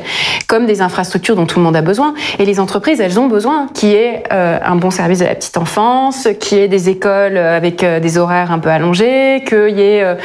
comme 0.47 0.65
des 0.65 0.81
infrastructures 0.81 1.35
dont 1.35 1.45
tout 1.45 1.59
le 1.59 1.65
monde 1.65 1.75
a 1.75 1.81
besoin. 1.81 2.13
Et 2.39 2.45
les 2.45 2.59
entreprises, 2.59 2.99
elles 3.01 3.19
ont 3.19 3.27
besoin 3.27 3.67
qui 3.73 3.93
est 3.93 4.23
un 4.31 4.75
bon 4.75 4.89
service 4.89 5.19
de 5.19 5.25
la 5.25 5.35
petite 5.35 5.57
enfance, 5.57 6.27
qui 6.39 6.57
est 6.57 6.67
des 6.67 6.89
écoles 6.89 7.37
avec 7.37 7.85
des 7.85 8.17
horaires 8.17 8.51
un 8.51 8.59
peu 8.59 8.69
allongés, 8.69 9.43
qu'il 9.47 9.77
y 9.77 9.81
ait 9.81 10.17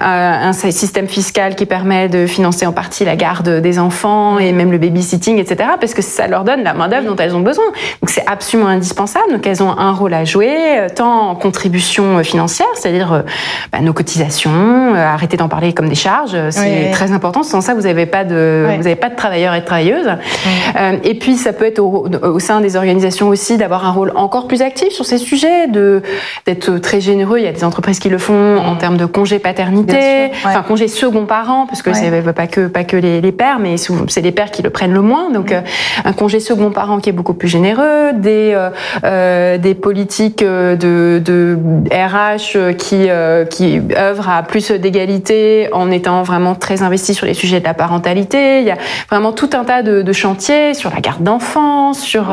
un 0.00 0.52
système 0.52 1.08
fiscal 1.08 1.56
qui 1.56 1.66
permet 1.66 2.08
de 2.08 2.26
financer 2.26 2.66
en 2.66 2.72
partie 2.72 3.04
la 3.04 3.16
garde 3.16 3.60
des 3.60 3.78
enfants 3.78 4.38
et 4.38 4.52
même 4.52 4.70
le 4.70 4.78
babysitting, 4.78 5.38
etc. 5.38 5.70
Parce 5.80 5.94
que 5.94 6.02
ça 6.02 6.28
leur 6.28 6.44
donne 6.44 6.62
la 6.62 6.74
main 6.74 6.88
dont 7.00 7.16
elles 7.16 7.34
ont 7.34 7.40
besoin. 7.40 7.64
Donc 8.00 8.10
c'est 8.10 8.24
absolument 8.26 8.68
indispensable. 8.68 9.32
Donc 9.32 9.46
elles 9.46 9.62
ont 9.62 9.70
un 9.78 9.92
rôle 9.92 10.14
à 10.14 10.24
jouer, 10.24 10.80
euh, 10.80 10.88
tant 10.94 11.30
en 11.30 11.34
contribution 11.34 12.18
euh, 12.18 12.22
financière, 12.22 12.66
c'est-à-dire 12.74 13.12
euh, 13.12 13.20
bah, 13.72 13.78
nos 13.80 13.92
cotisations, 13.92 14.94
arrêter 14.94 15.36
d'en 15.36 15.48
parler 15.48 15.72
comme 15.72 15.88
des 15.88 15.94
charges, 15.94 16.36
c'est 16.50 16.90
très 16.92 17.12
important. 17.12 17.42
Sans 17.42 17.60
ça, 17.60 17.74
vous 17.74 17.82
n'avez 17.82 18.06
pas 18.06 18.24
de, 18.24 18.66
vous 18.76 18.82
n'avez 18.82 18.96
pas 18.96 19.08
de 19.08 19.16
travailleurs 19.16 19.54
et 19.54 19.60
de 19.60 19.64
travailleuses. 19.64 20.10
et 21.04 21.14
puis 21.18 21.36
ça 21.36 21.52
peut 21.52 21.64
être 21.64 21.78
au, 21.78 22.08
au 22.22 22.38
sein 22.38 22.60
des 22.60 22.76
organisations 22.76 23.28
aussi 23.28 23.56
d'avoir 23.56 23.86
un 23.86 23.90
rôle 23.90 24.12
encore 24.14 24.46
plus 24.48 24.62
actif 24.62 24.90
sur 24.90 25.04
ces 25.04 25.18
sujets, 25.18 25.68
de 25.68 26.02
d'être 26.46 26.78
très 26.78 27.00
généreux. 27.00 27.38
Il 27.38 27.44
y 27.44 27.48
a 27.48 27.52
des 27.52 27.64
entreprises 27.64 27.98
qui 27.98 28.08
le 28.08 28.18
font 28.18 28.58
en 28.58 28.76
termes 28.76 28.96
de 28.96 29.06
congé 29.06 29.38
paternité, 29.38 30.30
enfin 30.44 30.62
congé 30.62 30.88
second 30.88 31.26
parent, 31.26 31.66
parce 31.66 31.82
que 31.82 31.92
c'est 31.92 32.10
pas 32.32 32.46
que 32.46 32.66
pas 32.66 32.84
que 32.84 32.96
les, 32.96 33.20
les 33.20 33.32
pères, 33.32 33.58
mais 33.58 33.76
c'est 33.76 34.20
les 34.20 34.32
pères 34.32 34.50
qui 34.50 34.62
le 34.62 34.70
prennent 34.70 34.94
le 34.94 35.02
moins. 35.02 35.30
Donc 35.30 35.54
un 36.04 36.12
congé 36.12 36.40
second 36.40 36.70
parent 36.70 36.81
qui 37.00 37.10
est 37.10 37.12
beaucoup 37.12 37.34
plus 37.34 37.48
généreux, 37.48 38.12
des 38.14 38.52
euh, 38.54 38.70
euh 39.04 39.58
des 39.58 39.74
politiques 39.74 40.42
euh, 40.42 40.76
de, 40.76 41.20
de 41.24 41.58
RH 41.90 42.74
qui 42.76 43.08
qui 43.50 43.80
œuvrent 43.96 44.28
à 44.28 44.42
plus 44.42 44.70
d'égalité 44.70 45.68
en 45.72 45.90
étant 45.90 46.22
vraiment 46.22 46.54
très 46.54 46.82
investis 46.82 47.16
sur 47.16 47.26
les 47.26 47.34
sujets 47.34 47.60
de 47.60 47.64
la 47.64 47.74
parentalité. 47.74 48.60
Il 48.60 48.66
y 48.66 48.70
a 48.70 48.78
vraiment 49.10 49.32
tout 49.32 49.50
un 49.54 49.64
tas 49.64 49.82
de, 49.82 50.02
de 50.02 50.12
chantiers 50.12 50.74
sur 50.74 50.90
la 50.90 51.00
garde 51.00 51.22
d'enfants, 51.22 51.92
sur 51.92 52.26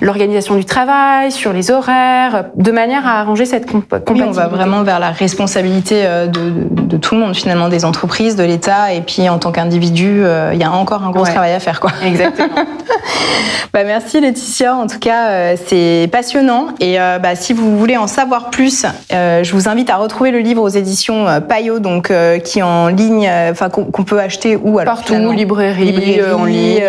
l'organisation 0.00 0.56
du 0.56 0.64
travail, 0.64 1.32
sur 1.32 1.52
les 1.52 1.70
horaires, 1.70 2.46
de 2.54 2.70
manière 2.70 3.06
à 3.06 3.20
arranger 3.20 3.44
cette 3.44 3.70
compatibilité. 3.70 4.24
Oui, 4.24 4.28
on 4.28 4.32
va 4.32 4.48
vraiment 4.48 4.82
vers 4.82 5.00
la 5.00 5.10
responsabilité 5.10 6.04
de, 6.04 6.52
de, 6.84 6.96
tout 6.96 7.14
le 7.14 7.20
monde 7.20 7.34
finalement, 7.34 7.68
des 7.68 7.84
entreprises, 7.84 8.36
de 8.36 8.44
l'État, 8.44 8.92
et 8.92 9.00
puis 9.00 9.28
en 9.28 9.38
tant 9.38 9.52
qu'individu, 9.52 10.22
euh, 10.24 10.50
il 10.52 10.60
y 10.60 10.64
a 10.64 10.72
encore 10.72 11.02
un 11.04 11.10
gros 11.10 11.24
travail 11.24 11.52
à 11.52 11.60
faire. 11.60 11.80
Quoi. 11.80 11.90
Exactement. 12.04 12.48
bah, 13.72 13.81
merci 13.84 14.20
Laetitia, 14.20 14.74
en 14.74 14.86
tout 14.86 14.98
cas 14.98 15.30
euh, 15.30 15.56
c'est 15.66 16.08
passionnant, 16.10 16.68
et 16.80 17.00
euh, 17.00 17.18
bah, 17.18 17.34
si 17.34 17.52
vous 17.52 17.78
voulez 17.78 17.96
en 17.96 18.06
savoir 18.06 18.50
plus, 18.50 18.84
je 19.10 19.52
vous 19.52 19.68
invite 19.68 19.90
à 19.90 19.96
retrouver 19.96 20.30
le 20.30 20.40
livre 20.40 20.62
aux 20.62 20.68
éditions 20.68 21.26
Payot, 21.48 21.78
donc 21.78 22.12
qui 22.44 22.58
est 22.58 22.62
en 22.62 22.88
ligne, 22.88 23.30
enfin 23.50 23.68
qu'on 23.70 24.04
peut 24.04 24.20
acheter 24.20 24.56
où 24.56 24.78
alors 24.78 24.96
Partout, 24.96 25.32
librairie, 25.32 25.92
librairie 25.92 26.32
en 26.32 26.44
ligne. 26.44 26.82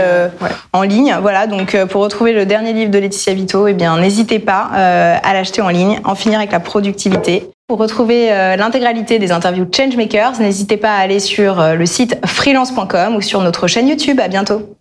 En 0.73 0.81
ligne, 0.81 1.15
voilà, 1.21 1.47
donc 1.47 1.77
pour 1.85 2.01
retrouver 2.01 2.33
le 2.33 2.45
dernier 2.45 2.73
livre 2.73 2.91
de 2.91 2.99
Laetitia 2.99 3.33
Vito, 3.33 3.67
eh 3.67 3.73
bien 3.73 3.97
n'hésitez 3.97 4.39
pas 4.39 4.69
à 4.73 5.33
l'acheter 5.33 5.61
en 5.61 5.69
ligne, 5.69 5.99
en 6.03 6.15
finir 6.15 6.39
avec 6.39 6.51
la 6.51 6.59
productivité. 6.59 7.49
Pour 7.69 7.79
retrouver 7.79 8.31
euh, 8.31 8.57
l'intégralité 8.57 9.19
des 9.19 9.31
interviews 9.31 9.65
Changemakers, 9.73 10.39
n'hésitez 10.41 10.75
pas 10.75 10.95
à 10.95 10.99
aller 10.99 11.19
sur 11.19 11.61
euh, 11.61 11.75
le 11.75 11.85
site 11.85 12.17
freelance.com 12.25 13.15
ou 13.15 13.21
sur 13.21 13.41
notre 13.41 13.67
chaîne 13.67 13.87
YouTube. 13.87 14.19
À 14.19 14.27
bientôt. 14.27 14.75